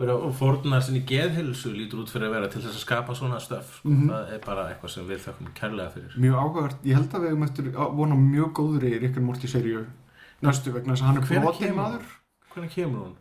[0.01, 3.39] vera og fórna sinni geðhilsu lítur út fyrir að vera til þess að skapa svona
[3.43, 3.89] stöf sko.
[3.89, 4.07] Mhm.
[4.09, 6.15] það er bara eitthvað sem við þökkum kærlega fyrir.
[6.17, 9.85] Mjög áhugavert, ég held að við að vona mjög góðri Rick and Morty seríu
[10.41, 11.27] næstu vegna þess að hann er
[11.59, 11.75] kemur?
[11.75, 12.20] maður
[12.53, 13.15] hvernig kemur hún?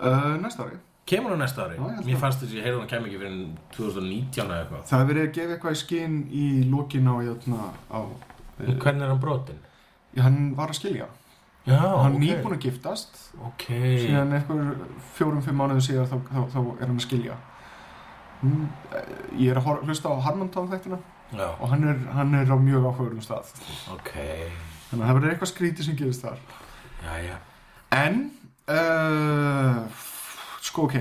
[0.00, 0.78] uh, næsta ári.
[1.06, 1.76] Kemur hún næsta ári?
[1.78, 3.36] Já, Mér fannst þess að ég heyrði hún kemur ekki fyrir
[3.76, 4.86] 2019 eða eitthvað.
[4.90, 8.00] Það er verið að gefa eitthvað í skinn í lokin á, jötna, á
[8.56, 9.58] En Hvernig er hann brotin?
[10.16, 11.06] já, hann var að skilja.
[11.66, 13.18] Já, hann er nýbúin að giftast.
[13.44, 13.66] Ok.
[14.00, 14.70] Síðan eitthvað
[15.18, 17.36] fjórum, fimm mánuðum síðar þá, þá, þá er hann að skilja.
[18.42, 18.64] Mm,
[18.94, 19.10] eh,
[19.42, 20.98] ég er að hor- hlusta á Harmontown þættina
[21.32, 23.52] Já, og hann er, hann er á mjög áhugaverðum stað.
[23.92, 24.12] Ok.
[24.88, 26.38] Þannig að það verður eitthvað skrítið sem gerist þar.
[27.26, 27.36] Já
[27.96, 28.30] en
[28.72, 29.86] uh,
[30.62, 31.00] sko ok.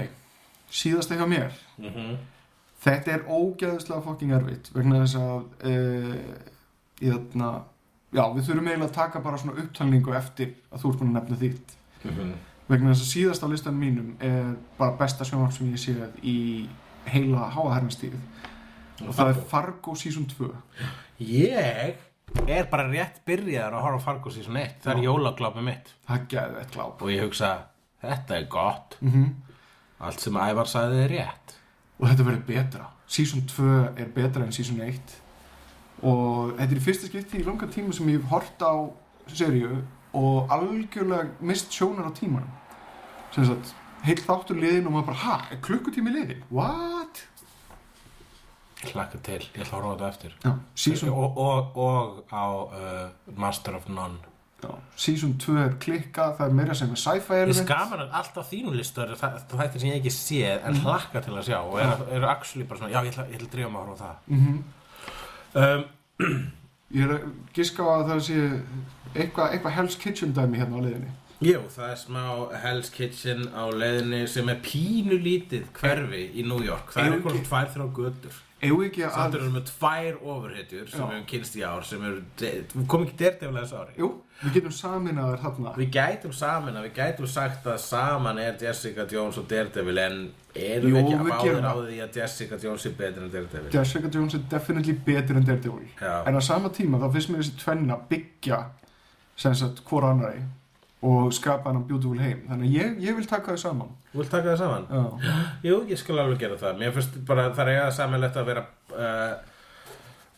[0.76, 1.53] Síðasta hjá mér.
[1.78, 2.16] Mm
[2.86, 6.18] þetta er ógeðslega fucking erfitt vegna þess að uh,
[7.01, 7.38] ég,
[8.13, 11.39] já, við þurfum eiginlega að taka bara svona upptalningu eftir að þú ert að nefna
[11.41, 11.76] þitt.
[12.66, 16.38] Vegna þess að síðast á listan mínum er bara besta sjónvarp sem ég séð í
[17.09, 18.16] heila háahernarstíð
[19.05, 19.95] og það er Fargo.
[19.97, 20.51] Season 2
[21.26, 21.97] Ég
[22.48, 25.06] er bara rétt byrjaðar að horfa á Fargo season 1 Það er Já.
[25.10, 25.92] jólaglápi mitt.
[26.08, 27.02] Það er geðveitt gláp.
[27.02, 27.52] Og ég hugsa,
[28.04, 28.98] þetta er gott.
[29.02, 29.34] Mm
[30.06, 31.54] Allt sem Ævar sagði er rétt.
[32.02, 32.90] Og þetta verður betra.
[33.08, 35.22] Season 2 er betra en season 1
[36.04, 38.74] og þetta er í fyrsta skipti í langan tíma sem ég hef hort á
[39.32, 39.78] seríu
[40.14, 42.52] og algjörlega mist sjónar á tímanum.
[43.32, 43.72] Sem sagt,
[44.04, 46.44] heill þáttur liðin og maður bara, ha, er klukkutími liðin?
[46.52, 47.24] What?
[48.94, 50.38] Hlakka til, ég ætla að horfa á þetta eftir.
[50.46, 50.52] Já,
[50.86, 54.22] season, og, og, og á uh, Master of None.
[54.64, 58.14] Já, season 2 er klikka, það er meira sem er sci-fi Ég element skaman að
[58.22, 61.58] alltaf þínu er það það þættir sem ég ekki séð en hlakka til að sjá
[61.60, 63.90] og eru, eru actually bara svona, já ég ætla, ég ætla að drífa mig að
[63.90, 64.16] horfa á það.
[64.32, 64.64] Mm
[65.56, 65.86] um,
[66.96, 67.24] Ég er að
[67.58, 68.42] giska á að það sé
[69.16, 71.14] eitthvað eitthva Hell's Kitchen dæmi hérna á liðinni
[71.44, 72.22] Jú, það er smá
[72.64, 76.94] Hell's Kitchen á leiðinni sem er pínu lítið hverfi í New York.
[76.96, 78.38] Það er einhverjum ekki- tvær þrjá götur
[78.70, 83.05] Að, eru með tvær ofurhetjur sem við hefum kynst í ár sem eru, við komum
[83.07, 83.95] ekki derteflega þess ári.
[83.99, 84.09] Jú,
[84.41, 85.76] við getum saminaðar þarna.
[85.80, 90.20] Við gætum saman að við gætum sagt að saman er Jessica Jones og Daredevil en
[90.55, 93.72] erum Jú, við ekki gerum á því að Jessica Jones er betur en Daredevil?
[93.76, 95.88] Jessica Jones er definitely betur en Daredevil.
[96.01, 96.13] Já.
[96.26, 98.61] en á sama tíma þá finnst mér þessi tvenna byggja
[99.36, 100.45] sem sagt hvora annari
[101.04, 104.32] og skapa hann beautiful heim þannig að ég, ég vil taka þau saman Þú vilt
[104.32, 104.86] taka það saman?
[104.89, 105.34] Já,
[105.70, 108.64] Jú, ég skal alveg gera það Mér finnst bara það er eiga samanlegt að vera
[108.96, 109.36] uh,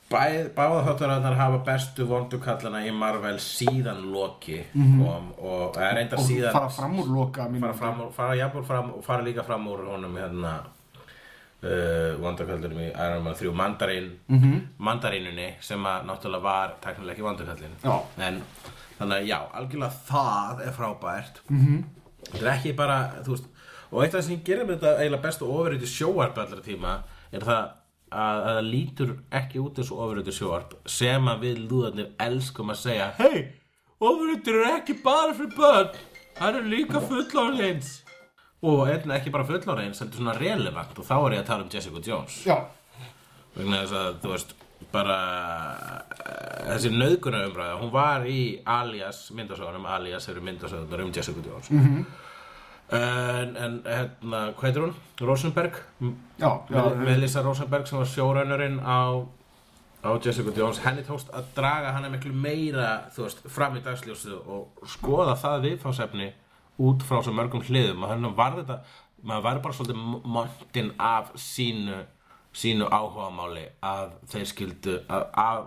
[0.09, 6.23] báða þáttaröðnar hafa bestu vondukallana í Marvel síðan Loki kom og það er reyndar Mhm.
[6.23, 9.43] og síðan fara fram úr loka fara, fram úr, fara, jafnvel fram, og fara líka
[9.43, 10.53] fram úr honum hérna
[11.63, 14.61] uh, vondukallunum í Iron Man 3 mandarín, Mhm.
[14.79, 17.99] mandarínunni sem að náttúrulega var teknilega ekki vondukallin Já.
[18.17, 18.41] en
[18.97, 21.41] þannig að já, algjörlega það er frábært.
[21.49, 21.83] Mhm.
[22.27, 23.49] þetta er ekki bara, veist
[23.91, 26.95] og eitt af það sem gerir með þetta eiginlega bestu ofuröyti sjóarp allra tíma
[27.31, 27.61] er það
[28.11, 32.73] að, að það lítur ekki út eins og ofuröyti sjóarp sem að við lúðarnir elskum
[32.73, 33.45] að segja hei,
[33.99, 35.95] ofuröyti eru ekki bara fyrir börn
[36.37, 37.95] það eru líka fullorðins.
[38.67, 41.63] Og er ekki bara fullorðins þetta er svona relevant og þá er ég að tala
[41.65, 42.39] um Jessica Jones.
[42.47, 42.57] Já,
[43.55, 44.55] vegna þess að þú veist
[44.91, 45.17] bara
[46.25, 51.69] eh, þessi nöðguna umræða hún var í Alias myndasögunum Alias eru myndasögunar um Jessica Jones
[51.71, 52.05] -hmm.
[52.97, 54.93] en, en hérna, hvað heitir hún?
[55.21, 55.73] Rosenberg
[56.39, 59.25] já, já, Mel- Melissa Rosenberg sem var sjórænurinn á
[60.03, 64.67] á Jessica Jones henni tókst að draga hana miklu meira veist, fram í dagsljósið og
[64.87, 66.31] skoða það viðfáðsefni
[66.79, 68.79] út frá svo mörgum hliðum og henni var þetta
[69.23, 72.03] maður var bara svolítið montin af sínu
[72.57, 75.65] sínu áhugamáli að þeir skildu að, að,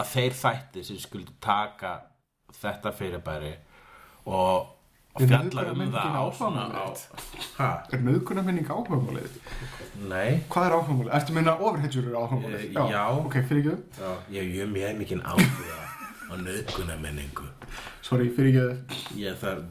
[0.00, 1.92] að þeir þætti sem skildu taka
[2.54, 3.52] þetta fyrirbæri
[4.26, 4.72] og,
[5.14, 6.64] fjalla um það á svona
[7.94, 9.38] er nauðguna minning áhugamálið?
[10.10, 11.14] nei Hvað er áhugamálið?
[11.20, 12.66] Ertu að minna overhedgjur eru áhugamálið?
[12.66, 13.02] Eh, já.
[13.20, 15.82] Ok, fyrir ekki Já, ég er mjög mikinn áhuga
[16.30, 17.46] á nöðguna menningu
[18.04, 19.62] Sorry, fyrir ekki Ég það,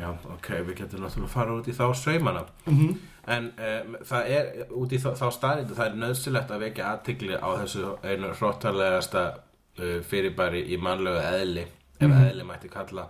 [0.00, 2.92] já, ok, við getum náttúrulega að fara út í þá saumana Mhm.
[3.32, 7.36] En um, það er, út í þá, þá staðindu, það er nöðsilegt að vekja aðtigli
[7.38, 9.22] á þessu einu hróttalegasta
[9.78, 11.66] uh, fyrirbæri í mannlegu eðli
[12.02, 13.04] ef eðli mætti kalla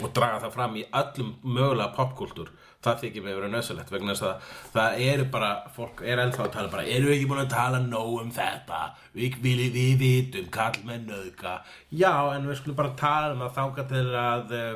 [0.00, 2.48] og draga það fram í öllum mögulega popkúltúr
[2.84, 6.54] það þykir mig verið nöðsilegt vegna þess að það eru bara, fólk er ennþá að
[6.56, 8.80] tala bara, eru við ekki búin að tala nóg um þetta?
[9.14, 11.54] Við, við, við vitum, kall með nöðga
[11.90, 14.74] já, en við skulum bara tala um að þanga til að uh,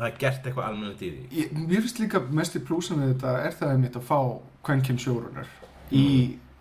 [0.00, 1.24] það er gert eitthvað almennilegt í því.
[1.36, 4.20] Ég, mér finnst líka mest í plúsan við þetta er það einmitt að fá
[4.64, 5.50] kvenkinn sjórunar
[5.90, 6.06] í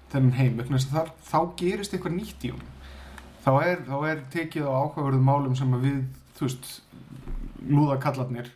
[0.10, 2.68] þennan heim vegna þess að þar, þá gerist eitthvað nýtt í hún
[3.44, 6.00] þá er, þá er tekið á áhugaverðum málum sem að við
[6.38, 6.72] þú veist,
[7.70, 8.52] lúðakallarnir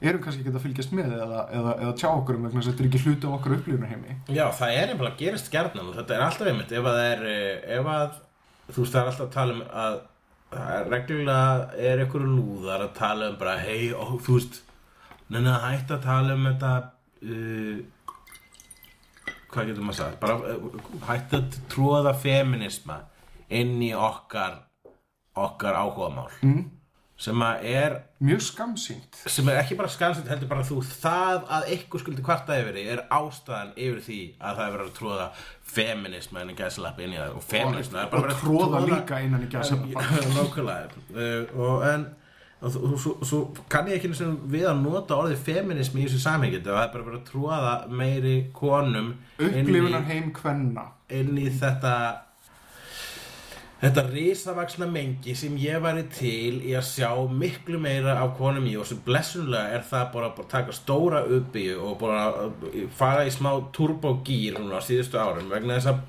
[0.00, 2.74] erum kannski ekki að fylgjast með eða, eða, eða tjá okkur um vegna þess að
[2.74, 5.90] þetta er ekki hluti á okkur upplifuna heimi Já, það er nefnilega að gerist gjarnan
[5.90, 8.14] og þetta er alltaf einmitt ef að það er, eh, ef að
[8.68, 9.98] þú veist það er alltaf að tala um að
[10.48, 14.62] það er reglulega er einhverju lúðar að tala um bara hei, þú veist
[15.28, 16.72] neina að hætta að tala um þetta
[17.28, 17.78] uh,
[19.52, 20.18] hvað getur maður sagt?
[20.22, 23.02] Bara uh, hættu að tróða feminisma
[23.48, 24.62] inn í okkar
[25.38, 26.30] okkar áhugamál.
[26.42, 26.64] Mm.
[27.18, 31.72] Sem að er mjög skamsýnt sem er ekki bara skansitt heldur bara þú það að
[31.74, 35.26] ykkur skuldi kvarta yfir því er ástæðan yfir því að það er verið að tróða
[35.72, 37.34] feminisma en gæslapp inn í það.
[37.40, 39.50] Og feminisma er bara og verið að tróða líka innan í
[41.18, 42.06] uh, og en
[42.58, 43.40] og og svo,
[43.70, 47.20] kann ég ekki við að nota orðið feminismi í þessu samhengi það er bara verið
[47.20, 50.88] að tróða meiri konum upplifunar heim kvenna.
[51.08, 51.94] inn í þetta
[53.78, 58.74] þetta risavaksna mengi sem ég væri til í að sjá miklu meira af konum í
[58.78, 63.34] og sem blessunlega er það bara að taka stóra uppi og bara að fara í
[63.34, 66.00] smá turbogýr núna á síðustu árum vegna þess að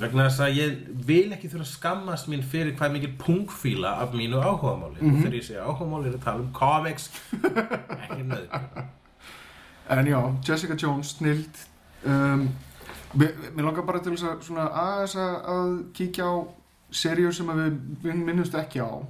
[0.00, 0.74] vegna þess að ég
[1.06, 5.02] vil ekki þurfa að skammast mín fyrir hvað mikil pungfíla af mínu áhugamáli.
[5.04, 7.10] Og þegar ég segja áhugamáli er að tala um comics
[8.08, 8.58] ekki nöð
[9.92, 11.58] En já, Jessica Jones, snild
[12.06, 12.46] um,
[13.12, 16.34] Mér langar bara til þess að svona aðeins að, að kíkja á
[16.92, 17.80] seríu sem við,
[18.14, 19.02] minnumst ekki á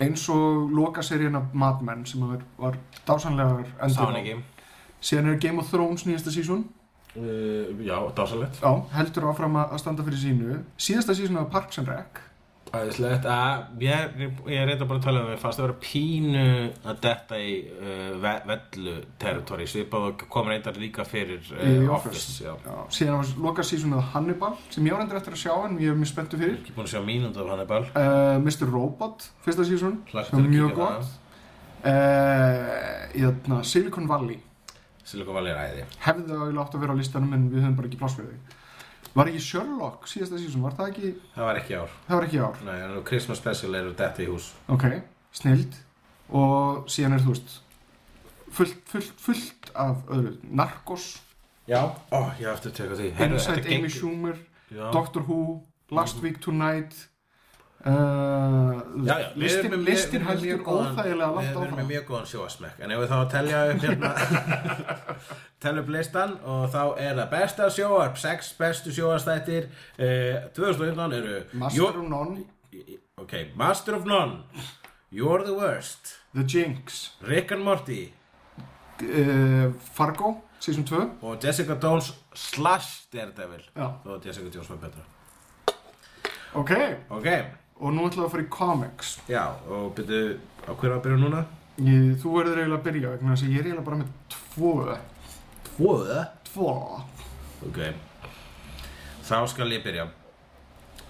[0.00, 4.42] eins og loka seríun af Mad Men sem var, var dásanlegar endur
[5.00, 6.64] Síðan er Game of Thrones nýjasta sísón
[7.16, 10.58] uh, Já, dásalegt Já, heldur áfram að standa fyrir sínu.
[10.76, 12.20] Síðasta sísón af Parks and Rec
[12.70, 13.26] Æðislegt.
[13.26, 14.18] Að ég,
[14.52, 16.42] ég reynda bara að tala um að fannst að vera pínu
[16.86, 19.66] að detta í uh, ve vellu territory.
[19.70, 22.52] Svipað og kom reyndar líka fyrir uh, Í Office, já.
[22.62, 25.80] Já, síðan var loka sísón af Hannibal sem ég var endur eftir að sjá en
[25.82, 26.60] ég er mjög spenntu fyrir.
[26.60, 27.82] Ekki búin að sjá mínúnd af Hannibal.
[27.90, 28.70] Uh, Mr.
[28.70, 31.10] Robot, fyrsta Hlakka sem er mjög á gott.
[31.80, 31.90] Uh,
[33.16, 34.38] Hérna, Silicon Valley.
[35.02, 35.90] Silicon Valley er æði.
[36.06, 38.58] Hefði það átt að vera á listanum en við höfum bara ekki pláss fyrir því
[39.14, 41.08] Var ekki Sherlock síðasta sísón, var það ekki?
[41.34, 41.94] Það var ekki ár.
[42.06, 44.52] Það var ekki ár, Nei, en nú Christmas special eru detta í hús.
[44.70, 44.86] Ok,
[45.34, 45.80] snild.
[46.30, 47.56] Og síðan er þú veist
[48.54, 50.36] fullt, fullt, fullt af öðru.
[50.46, 51.08] Narcos,
[51.70, 53.08] Já, ó, ég haf eftir að teka því.
[53.26, 54.38] Inside þetta Amy Schumer.
[54.94, 55.60] Doctor Who,
[55.94, 56.96] Last Week Tonight
[57.86, 61.60] uh, Já, já, við listin, með- listin við heldur góðan- óþægilega Við langt við erum
[61.62, 64.10] með áfram mjög góðan sjóasmekk En ef við þá telja upp hérna
[65.64, 71.40] Telja upp listan Og þá er það besta sjóarp Sex bestu sjóastættir uh, 2015 eru
[71.52, 72.44] Master Jó- of None,
[73.20, 74.42] Ok, Master of None
[75.10, 77.10] You're the worst The Jinx.
[77.26, 78.12] Rick and Morty
[79.02, 83.64] uh, Fargo, season 2 Og Jessica Jones slash Daredevil.
[83.74, 85.02] Að Jessica Jones var betra.
[86.54, 86.70] Ok,
[87.10, 87.26] Ok,
[87.80, 89.14] og nú ætlum við að fara í comics.
[89.30, 91.40] Já, og byrju Á hverju að byrja núna?
[91.80, 94.72] ég, þú verður eiginlega að byrja vegna þess að ég er eiginlega bara með tvo.
[95.70, 96.72] Tvoða tvo.
[97.66, 97.78] Ok.
[99.24, 100.04] Þá skal ég byrja.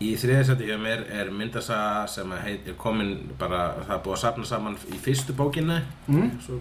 [0.00, 3.10] Í þriðisætti hjá mér er myndasaga sem að heit, er komin
[3.40, 5.80] bara, það er búið að safna saman í fyrstu bókinni.
[6.08, 6.30] Mm?
[6.40, 6.56] svo,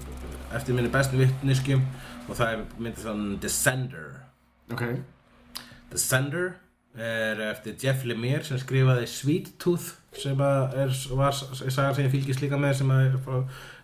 [0.58, 1.86] eftir minni bestu vittneskjum
[2.28, 4.10] og það er myndasagan Descender.
[4.74, 4.84] Ok,
[5.94, 6.52] Descender
[7.00, 12.14] er eftir Jeff Lemire sem skrifaði Sweet Tooth sem að er, var sagan sem ég
[12.14, 13.36] fylgist líka með sem að er frá,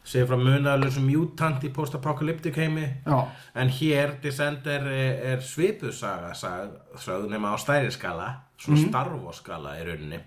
[0.05, 3.17] segir frá munaðalösum mutant í post-apocalyptic heimi já,
[3.53, 6.71] En hér, Descender er, er svipuð saga, saga,
[7.01, 8.87] sögð nema á stærri skala, svona mm.
[8.89, 10.21] Star Wars skala í rauninni.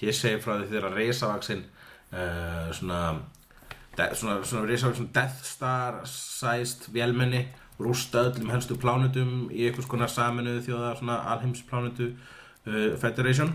[0.00, 1.60] Hér segir frá því þeirra reisavaksin,
[2.14, 3.02] uh, svona,
[3.98, 7.44] de, svona, svona reisavaksin Death Star sized vélmenni,
[7.78, 13.54] rústa öllum helstu plánutum í einhvers konar saminuðu þjóða, svona alheimsplánutu uh, Federation.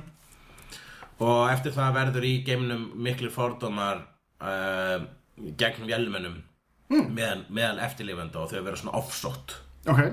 [1.20, 4.06] Og eftir það verður í geimnum miklir fordómar
[4.40, 5.04] uh,
[5.60, 6.40] gegn vélmennum
[6.90, 7.14] mm.
[7.16, 9.56] meðal, meðal eftirlifenda og þau vera svona offsótt
[9.90, 10.04] ok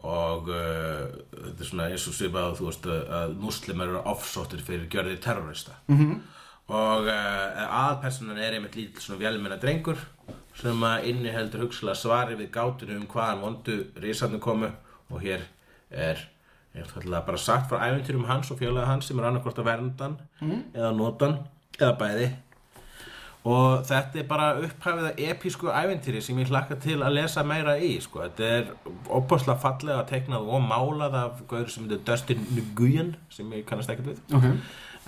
[0.00, 4.62] og uh, þetta er svona eins og svipað að þú veist að, muslimar eru offsóttir
[4.64, 6.14] fyrir gjörðir terrorista -hmm.
[6.72, 10.00] og uh, aðpersonan er einmitt lítill svona vélmenna drengur
[10.56, 14.70] sem að inniheldur hugsalega svari við gátunum um hvaðan vondu risarnir komu
[15.10, 15.44] og hér
[15.90, 16.28] er
[16.74, 20.20] er það bara sagt frá æventýrum hans og fjölaða hans sem er annarkvort að verndan
[20.74, 21.40] eða notan
[21.80, 22.30] eða bæði.
[23.50, 27.78] Og þetta er bara upphæfið að episku æventýri sem ég hlakka til að lesa meira
[27.80, 28.20] í sko.
[28.26, 28.66] þetta er
[29.08, 34.12] opaslega fallega teiknað og málað af gauður sem heitir Dustin Nguyen sem ég kannast ekkert
[34.12, 34.20] við.
[34.36, 34.44] Ok,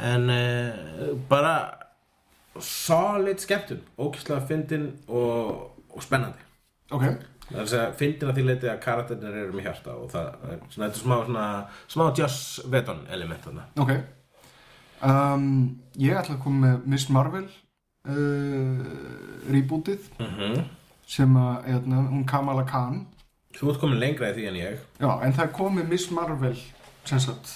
[0.08, 1.54] en uh, bara
[2.58, 6.40] solid skemmtun ókýrslega fyndin og, og spennandi.
[6.90, 7.04] Ok
[7.52, 10.88] það er að að því leiti að karakterinir eru með hjarta og það er svona,
[10.88, 11.46] þetta er smá, svona,
[11.94, 13.66] smá Joss Whedon element þarna.
[13.82, 13.94] Ok.
[15.02, 15.48] Um,
[15.98, 18.86] ég ætla að koma með Miss Marvel uh,
[19.50, 20.62] rebootið mm
[21.12, 23.02] sem að, eðna, hún Kamala Khan.
[23.52, 24.84] Þú ert komin lengra í því en ég.
[25.02, 26.54] Já, en það komið Miss Marvel
[27.04, 27.50] sem sagt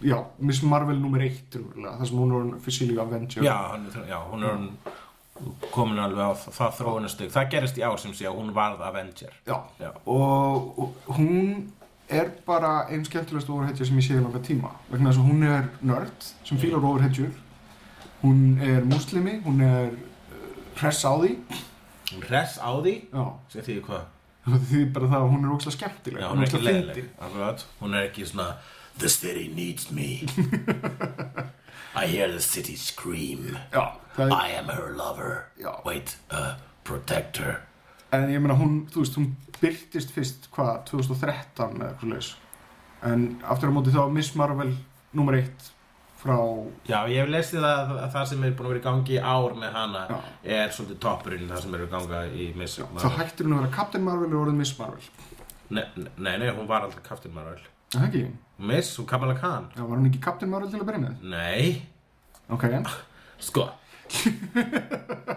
[0.00, 3.56] já, Miss Marvel eitt trúlega, það sem hún er officially Avenger Já,
[4.08, 4.68] já hún er hann
[5.74, 9.36] komin alveg á það, þróunastug það gerist í ár sem sé að hún varð Avenger.
[9.46, 9.90] Já, Já.
[10.06, 11.70] Og, og hún
[12.10, 14.72] er bara einn skemmtilegast overheadja sem ég sé í langa tíma.
[14.90, 17.30] Vegna þess að hún er nörd sem fílar overheadjur
[18.22, 21.36] hún er muslimi, hún er uh, hress á því.
[22.12, 22.94] Hún hress á því?
[23.12, 24.08] Já, sem því hvað?
[24.50, 26.20] Því bara það að hún er ógslag skemmtileg.
[26.20, 27.64] Já, hún er ógeðslega leiðileg Akkurat.
[27.80, 28.46] hún er ekki svona
[28.98, 30.08] the city needs me.
[32.00, 33.56] I hear the city scream.
[33.72, 33.84] Já,
[34.26, 35.44] er, I am her lover.
[35.60, 35.72] Já.
[35.86, 36.54] wait, uh,
[36.84, 37.60] protector.
[38.12, 42.30] En ég meina hún, þú veist, hún byrtist fyrst, hvað, 2013 eða eitthvað leis
[43.06, 44.72] en aftur á móti þá Miss Marvel
[45.16, 45.70] nummer eitt
[46.20, 46.36] frá,
[46.88, 49.20] Já, ég hef lesið að, að það sem er búin að vera í gangi í
[49.24, 50.18] ár með hana Já.
[50.56, 53.12] er svolítið toppurinn það sem er í ganga í Miss þá Marvel.
[53.16, 55.10] hættir hún að vera Captain Marvel og orðið Miss Marvel.
[55.70, 55.84] Nei,
[56.18, 57.62] nei, nei, hún var aldrei Captain Marvel.
[57.94, 58.22] Það ekki?
[58.68, 59.70] Miss, hún Kamala Khan.
[59.76, 61.24] Já, var hún ekki Captain Marvel til að byrja með?
[61.32, 61.82] Nei,
[62.50, 62.66] Ok,
[63.40, 63.68] sko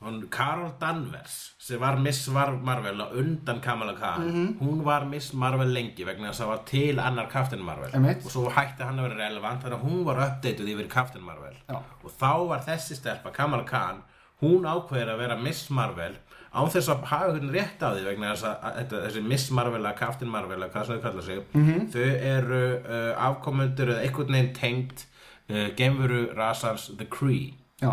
[0.00, 4.58] Hún, Carol Danvers sem var Miss Marvel á undan Kamala Khan Mhm.
[4.60, 8.24] hún var Miss Marvel lengi vegna þess að það var til annar Captain Marvel Einmitt.
[8.24, 11.54] og svo hætti hann að vera relevant þannig að hún var uppdeituð yfir Captain Marvel
[11.68, 11.76] Já.
[12.04, 14.02] og þá var þessi stelpa Kamala Khan
[14.40, 16.14] hún ákveður að vera Miss Marvel
[16.54, 19.50] án þess að hafa hvernig rétt á því vegna þess að, að, að þessi Miss
[19.50, 21.90] Marvel að Captain Marvel að hvað sem þau kalla sig Mhm.
[21.92, 25.06] þau eru uh, afkomendur eða einhvern veginn tengt
[25.48, 27.92] uh, gemveru rasans The Kree já,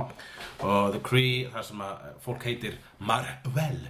[0.60, 3.84] og The Kree, það sem að fólk heitir Marvel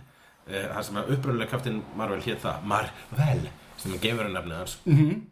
[0.47, 3.47] eh, það sem að uppröðulega kaftin Marvel hétt það Marvel,
[3.78, 4.78] sem er gefurinn nafnið hans.
[4.86, 5.24] Mm -hmm.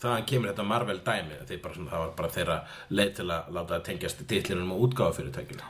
[0.00, 2.58] þaðan kemur þetta Marvel dæmi bara, það var bara þeirra
[2.88, 5.60] leið til að láta það tengjast titlinum og útgáfafyrirtækjum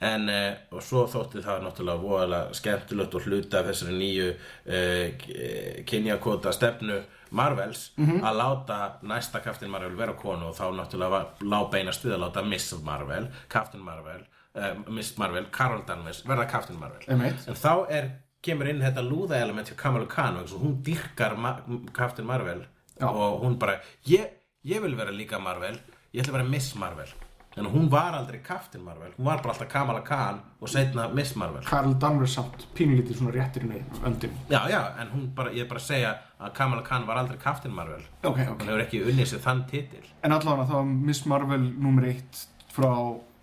[0.00, 4.30] en eh, og svo þótti það náttúrulega voðalega skemmtilegt og hluta af þessari nýju
[4.66, 6.98] eh, kynjakota stefnu
[7.30, 12.22] Marvels að láta næsta Captain Marvel vera konu og þá náttúrulega lá beina stuð að
[12.26, 14.22] láta Miss Marvel, Captain Marvel
[14.54, 17.48] uh, Miss Marvel, Carol Danvers verða Captain Marvel Einmitt.
[17.48, 18.10] en þá er,
[18.44, 21.56] kemur inn þetta lúða element hjá Kamala Khan og hún dyrkar Ma
[21.92, 22.66] Captain Marvel
[23.00, 23.08] Já.
[23.08, 24.28] og hún bara ég,
[24.64, 25.80] ég vil vera líka Marvel,
[26.12, 27.08] ég ætla að vera Miss Marvel
[27.56, 29.12] en hún var aldrei Captain Marvel.
[29.16, 31.62] Hún var bara alltaf Kamala Khan og setna Miss Marvel.
[31.66, 35.68] Karl Danvers samt pínulítið svona réttirinn í öndum já já en hún bara, ég er
[35.70, 38.02] bara að segja að Kamala Khan var aldrei Captain Marvel.
[38.22, 38.60] Ok ok.
[38.62, 40.04] Hún hefur ekki unnið sér þann titil.
[40.22, 42.90] En allavega þá Miss Marvel nummer 1 frá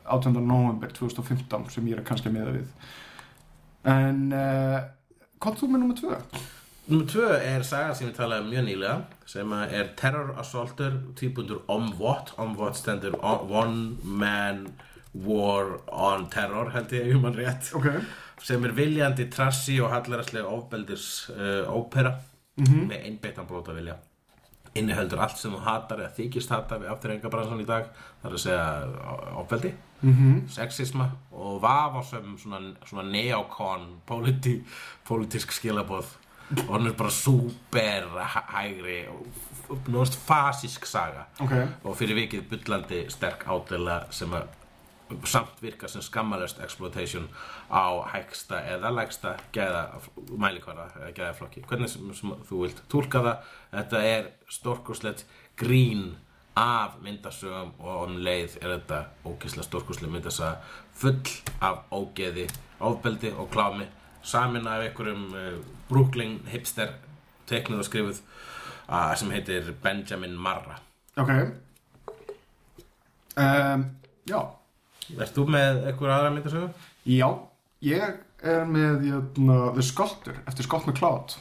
[0.05, 0.41] 18.
[0.41, 2.71] november 2015 sem ég er kannski að meða við.
[3.91, 6.41] En eh, uh, kom þú með nummer 2?
[6.91, 8.95] Númur tvö er saga sem við talaðum mjög nýlega
[9.31, 14.65] sem er Terror Assaulter týpundur Omvot Omvot stendur One Man
[15.13, 18.01] War on Terror held ég um hann rétt okay.
[18.43, 22.17] sem er viljandi trassi og hallarastlega ofbeldis uh, ópera
[22.57, 22.87] mm -hmm.
[22.89, 23.95] með einbeittan blóta vilja
[24.75, 27.87] innihöldur allt sem þú hatar eða þykist hatar við afturrengabransan í dag
[28.21, 28.65] þar að segja
[29.39, 30.49] ofbeldi mm -hmm.
[30.49, 34.63] sexisma og vafasöfum svona, svona neokon politi,
[35.07, 36.17] politisk skilabóð
[36.67, 39.25] og hann er bara super hæ- hægri og
[39.87, 41.25] náttúrulega fasísk saga.
[41.39, 41.51] Ok.
[41.83, 44.47] Og fyrir vikið bullandi sterk ádela sem að
[45.27, 47.25] samt virka sem skammalöst exploitation
[47.71, 49.81] á hægsta eða lægsta gæða
[50.37, 51.63] mælikvarða eða gæðaflokki.
[51.67, 53.37] Hvernig sem, sem þú vilt túlka það
[53.73, 55.25] þetta er stórkurslegt
[55.59, 56.13] grín
[56.55, 60.57] af myndasögum og um leið er þetta ókysla stórkurslega myndasaga
[60.93, 61.21] full
[61.61, 62.47] af ógeði
[62.79, 63.85] ofbeldi og klámi
[64.23, 65.59] samin af einhverjum uh,
[65.89, 66.93] Brooklyn hipster
[67.49, 68.21] teknuð og skrifuð
[68.87, 70.79] uh, sem heitir Benjamin Marra.
[71.19, 71.31] Ok.
[73.37, 73.85] Um,
[74.29, 74.41] Já.
[75.17, 76.69] Ert þú með einhver aðra myndasögu?
[77.09, 77.27] Já
[77.81, 81.33] Ég er með jötna, The Sculptor eftir Scott McCloud.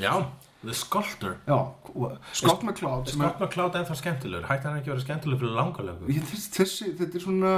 [0.00, 0.12] Já,
[0.60, 1.36] The Sculptor.
[1.48, 1.56] Já
[2.36, 4.44] Scott McCloud sem Scott McCloud er ennþá skemmtilegur.
[4.50, 7.52] Hætti hann ekki að vera skemmtilegur fyrir langalögu Ég, þessi, þessi, þetta er svona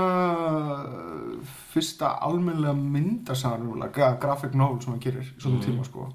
[0.62, 5.64] uh, fyrsta almennlega myndasagan gra graphic novel sem hann gerir í svona Mm.
[5.66, 6.06] tíma sko.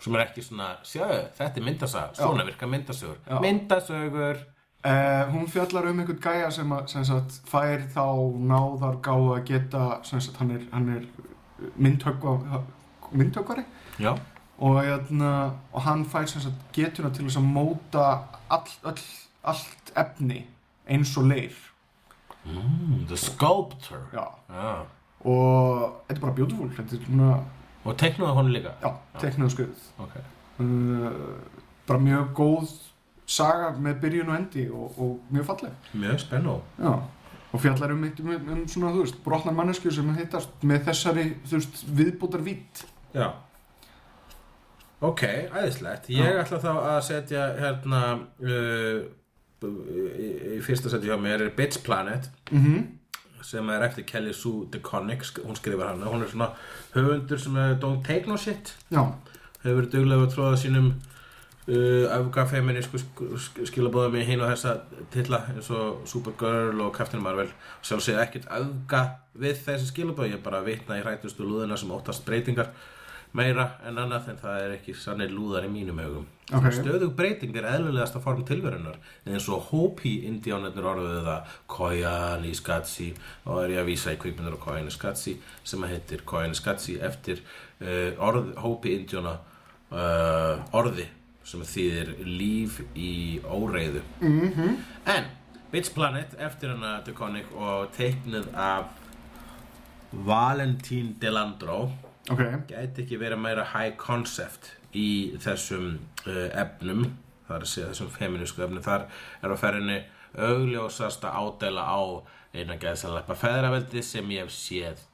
[0.00, 3.18] Sem er ekki svona, sjáðu, þetta er myndasaga Svona virka myndasögur.
[3.26, 3.40] Já.
[3.44, 4.38] Myndasögur.
[4.80, 8.06] Uh, hún fjallar um einhvern gæja sem, að, sem sagt, fær þá
[8.48, 11.04] náðar gáð að geta sem sagt, hann er, hann er
[11.76, 12.62] myndhöggva
[13.12, 13.64] myndhöggvari.
[13.98, 14.14] Já
[14.60, 16.28] og, jötna, og hann fær
[16.76, 18.06] getuna til að móta
[18.52, 19.04] all, all,
[19.42, 20.44] allt efni
[20.90, 21.56] eins og leir.
[22.44, 24.04] Mm, The Sculptor.
[24.12, 24.26] Já.
[24.50, 24.74] Já.
[25.20, 27.32] og þetta er bara beautiful þetta er svona,
[27.84, 28.70] Og teiknuðu hún líka?
[28.80, 30.14] Já, teknið og skriðið Ok.
[30.60, 31.10] Uh,
[31.88, 32.72] bara mjög góð
[33.28, 35.90] saga með byrjun og endi og, og mjög falleg.
[35.92, 36.94] Mjög spennu Já.
[37.52, 41.26] og fjallar um, um, um, um svona, þú veist, brotnar mannesku sem hittast með þessari,
[41.44, 43.32] þú veist, viðbútar vít Já
[45.00, 46.10] Ok, æðislegt.
[46.12, 48.00] Ég ætla þá að setja hérna
[48.44, 48.98] uh,
[49.64, 52.82] í, í fyrsta setja hjá mér er Bitch Planet mm -hmm.
[53.42, 56.50] sem er eftir Kelly Sue DeConnick hún skrifar hana, hún er svona
[56.94, 58.76] höfundur sem er don't take no shit.
[58.90, 59.14] Já,
[59.62, 60.92] hefur verið duglega að tróða sínum
[61.68, 62.98] uh, öfgafeminísku
[63.38, 67.48] sk skilabóðum í hinn og þessa titla eins og Supergirl og Captain Marvel.
[67.82, 71.76] Sjálf segja ekkert öfga við þessi skilabóð, ég er bara að vitna í hrætustu lúðuna
[71.76, 72.68] sem óttast breytingar
[73.36, 76.66] meira en annað en það er ekki sannir lúðar í mínum augum Ok.
[76.74, 78.96] stöðug breyting er eðlulegasta form tilverunar
[79.26, 83.12] eins og Hopi indjánarnir orðuðu það Koyani Skatsi
[83.44, 86.98] og er ég að vísa í kvikmyndur og Koyani Skatsi sem að heitir Koyani Skatsi
[86.98, 87.44] eftir
[87.80, 89.36] uh, orð, Hopi indjána
[89.94, 91.06] uh, orði
[91.46, 94.76] sem þýðir líf í óreiðu -hmm.
[95.06, 95.30] en
[95.70, 98.90] Bitch Planet eftir hana Deconic og teiknuð af
[100.12, 101.92] Valentín Delandro
[102.28, 105.94] ok, gæti ekki verið meira high concept í þessum
[106.26, 107.06] uh, efnum
[107.50, 108.82] það er að segja þessum feminísku efnum.
[108.84, 109.06] Þar
[109.42, 110.00] er á ferðinni
[110.46, 112.00] augljósasta ádela á
[112.54, 115.06] eina gæðsaleppa feðraveldi sem ég hef séð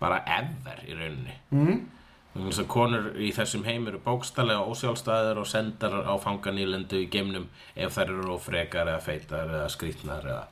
[0.00, 1.38] bara ever í rauninni.
[1.52, 1.86] Mm.
[2.34, 7.48] þannig að konur í þessum heim eru bókstallega ósjálfstæðir og sendar á fanganýlendu í geimnum
[7.74, 10.44] ef þær eru ófrekar eða feitar eða skrýtnar eða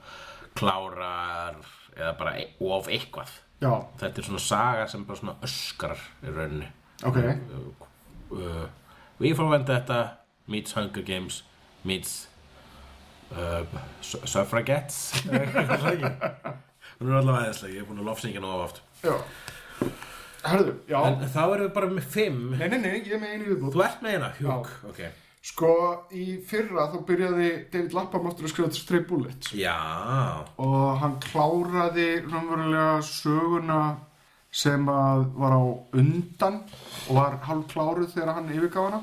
[0.57, 1.61] klárar
[1.95, 6.33] eða bara e of eitthvað já, þetta er svona saga sem bara svona öskrar í
[6.35, 6.69] rauninni.
[7.07, 7.19] Ok.
[8.31, 8.67] Uh,
[9.21, 10.01] We for Vendetta
[10.53, 11.43] meets Hunger Games
[11.89, 12.29] meets
[13.33, 13.63] uh,
[14.05, 15.13] su- Suffragettes.
[16.97, 18.79] Hún er allavega aðeinslega ég er búin að lofsingja nú oft.
[19.05, 19.15] Já.
[20.47, 22.43] Herðu, en þá erum við bara með fimm.
[22.57, 25.01] Nei, nei, nei, ég er með einu viðbútt þú ert með hérna, hjúk ok
[25.47, 25.73] Sko,
[26.11, 29.53] í fyrra þá byrjaði David Lappamáttur að skrifa til Stray Bullets.
[29.55, 29.77] Já,
[30.59, 33.81] og hann kláraði raunverulega söguna
[34.51, 35.63] sem að var á
[36.01, 36.57] undan
[37.07, 39.03] og var hálf kláruð þegar hann yfirgaf hana.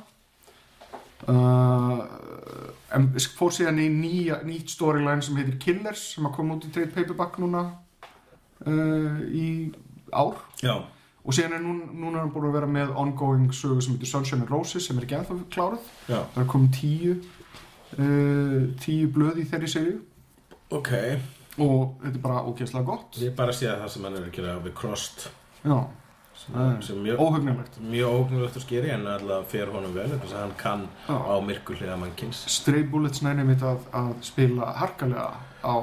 [1.23, 2.01] Uh,
[2.91, 3.07] en
[3.37, 6.91] fór síðan í nýja, nýtt storyline sem heitir Killers sem að koma út í trade
[6.91, 7.69] paperback núna
[8.67, 9.47] uh, í
[10.11, 10.43] ár.
[10.59, 10.81] Já
[11.23, 14.11] og síðan er núna, núna er hann búin að vera með ongoing sögu sem heitir
[14.11, 15.87] Sunshine and Roses sem er ekki ennþá kláruð.
[16.09, 17.15] Já, það er komið tíu
[17.97, 19.97] uh, tíu blöð í þeirri serju
[20.73, 20.93] ok.
[21.61, 23.17] Og þetta er bara ógeðslega gott.
[23.21, 25.27] Ég bara sé að það sem hann er að gera við Crossed
[25.63, 25.75] já,
[26.33, 30.41] sem, sem mjög, óhugnulegt mjög ógnulegt og skeri en alltaf fer honum vel þess að
[30.41, 31.13] hann kann Já.
[31.13, 35.29] á myrkulega mannkins Stray Bullets nænir mitt að, að spila harkalega
[35.63, 35.75] á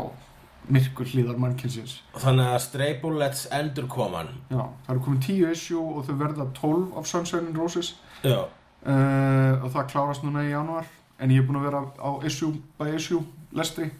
[0.75, 1.99] myrkur hlýðar mannkynsins.
[2.19, 4.31] Þannig að Stray Bullets endur koman.
[4.51, 7.95] Já, það eru komið tíu issue og þau verða 12 af Sunshine and Roses.
[8.23, 8.47] Já.
[8.81, 10.87] Uh, og það klárast núna í januar
[11.21, 13.21] en ég er búin að vera á issue by issue
[13.53, 13.91] lestri.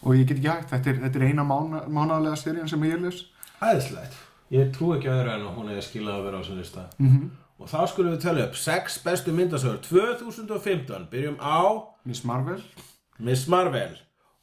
[0.00, 0.70] Og ég get ekki hægt.
[0.70, 3.24] Þetta er, þetta er eina mána, mánaðlega serían sem ég les.
[3.60, 4.16] Æðislegt.
[4.50, 6.86] Ég trú ekki öðru en að hún hefði skilað að vera á þessu lista.
[6.98, 7.28] mm -hmm.
[7.60, 11.08] Og þá skulum við tala upp 6 bestu myndasögur 2015.
[11.10, 11.60] Byrjum á
[12.04, 12.62] Miss Marvel.
[13.18, 13.98] Miss Marvel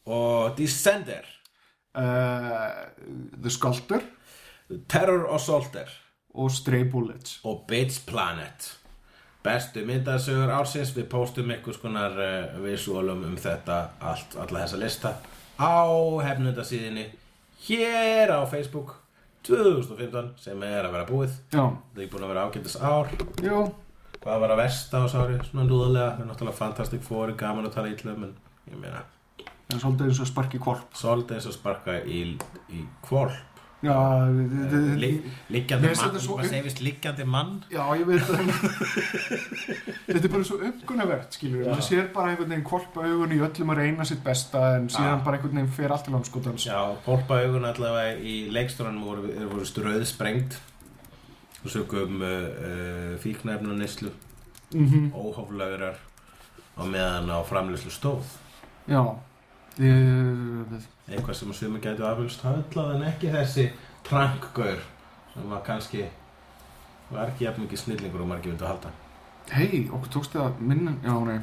[0.06, 1.26] og Descender,
[1.98, 4.02] The Sculptor
[4.92, 5.90] Terror Assaulter
[6.38, 8.68] og Stray Bullets og Bitch Planet.
[9.44, 10.92] Bestu myndasögur ársins.
[10.94, 15.14] Við póstum einhvers konar uh, visuálum um þetta allt, alla þessa lista
[15.58, 15.82] á
[16.28, 17.08] hefnundasíðinni
[17.66, 18.94] hér á Facebook
[19.48, 21.34] 2015 sem er að vera búið.
[21.56, 21.64] já,
[21.96, 23.14] Það er búin að vera ágændis ár.
[23.42, 23.58] já,
[24.22, 27.76] Hvað var að versta á sári, svona núðulega, það er náttúrulega Fantastic Four, gaman að
[27.78, 28.34] tala ítlum, en
[28.74, 29.02] ég meina,
[29.76, 32.22] er svolítið eins og sparki kvolp svolítið eins og sparka í,
[32.72, 33.36] í kvolp,
[33.84, 33.96] já,
[35.52, 36.16] liggjandi mann,
[36.48, 37.52] segir vist liggjandi mann?
[37.74, 38.54] Já, ég veit það.
[40.08, 43.76] Þetta er bara svo umgunnavert, skilur maður sér bara einhvern veginn kvolpa augun í öllum
[43.76, 45.26] að reyna sitt besta en síðan Já.
[45.28, 46.70] bara einhvern veginn fer allt í landskotans.
[46.72, 50.60] Já, kvolpa augun allavega í leikstórunum voru, voru ströð sprengt
[51.60, 54.16] og sögum uh, uh, fíknefnu neyslu,
[54.72, 56.00] mm óhóflögurar
[56.78, 58.38] og meðan á framleyslu stóð.
[58.88, 59.02] Já
[59.80, 63.66] ég, Eitthvað sem að sumi gætu afhjulst höllað en ekki þessi
[64.08, 64.80] trankgaur
[65.34, 66.06] sem var kannski,
[67.12, 68.90] var ekki jafn mikið snillingur og margir vildu halda.
[69.54, 71.40] Hei, okkur tókst þið að minna Já, nei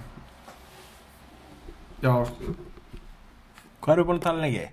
[2.04, 2.12] Já,
[3.80, 4.66] Hvað erum við búin að tala lengi?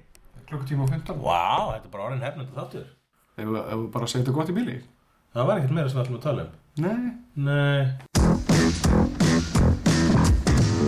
[0.52, 2.88] klukkutíma og 15 Vá, þetta er bara orðin hefnandi þáttur.
[3.38, 4.76] Ef við ef við bara segja þetta gott í bíli
[5.32, 6.52] Það var ekkert meira sem við ætlum að tala um.
[6.84, 7.00] Nei
[7.48, 9.21] Nei.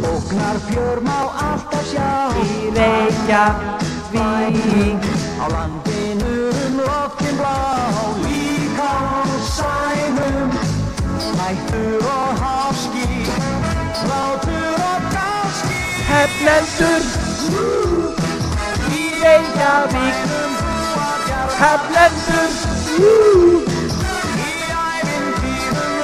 [0.03, 2.35] Ógnar fjör má alltaf sjá.
[2.43, 4.23] Í Reykjavík.
[5.39, 7.59] Á landinu um loftin blá.
[8.23, 9.23] Líka á
[9.55, 10.49] sænum
[11.39, 13.09] Hættur og háski
[14.09, 15.80] Látur og gáski.
[16.11, 17.01] Hefnendur
[18.99, 20.17] Í Reykjavík.
[21.61, 22.51] Hefnendur
[22.93, 23.01] Í
[24.84, 26.03] ævintýrum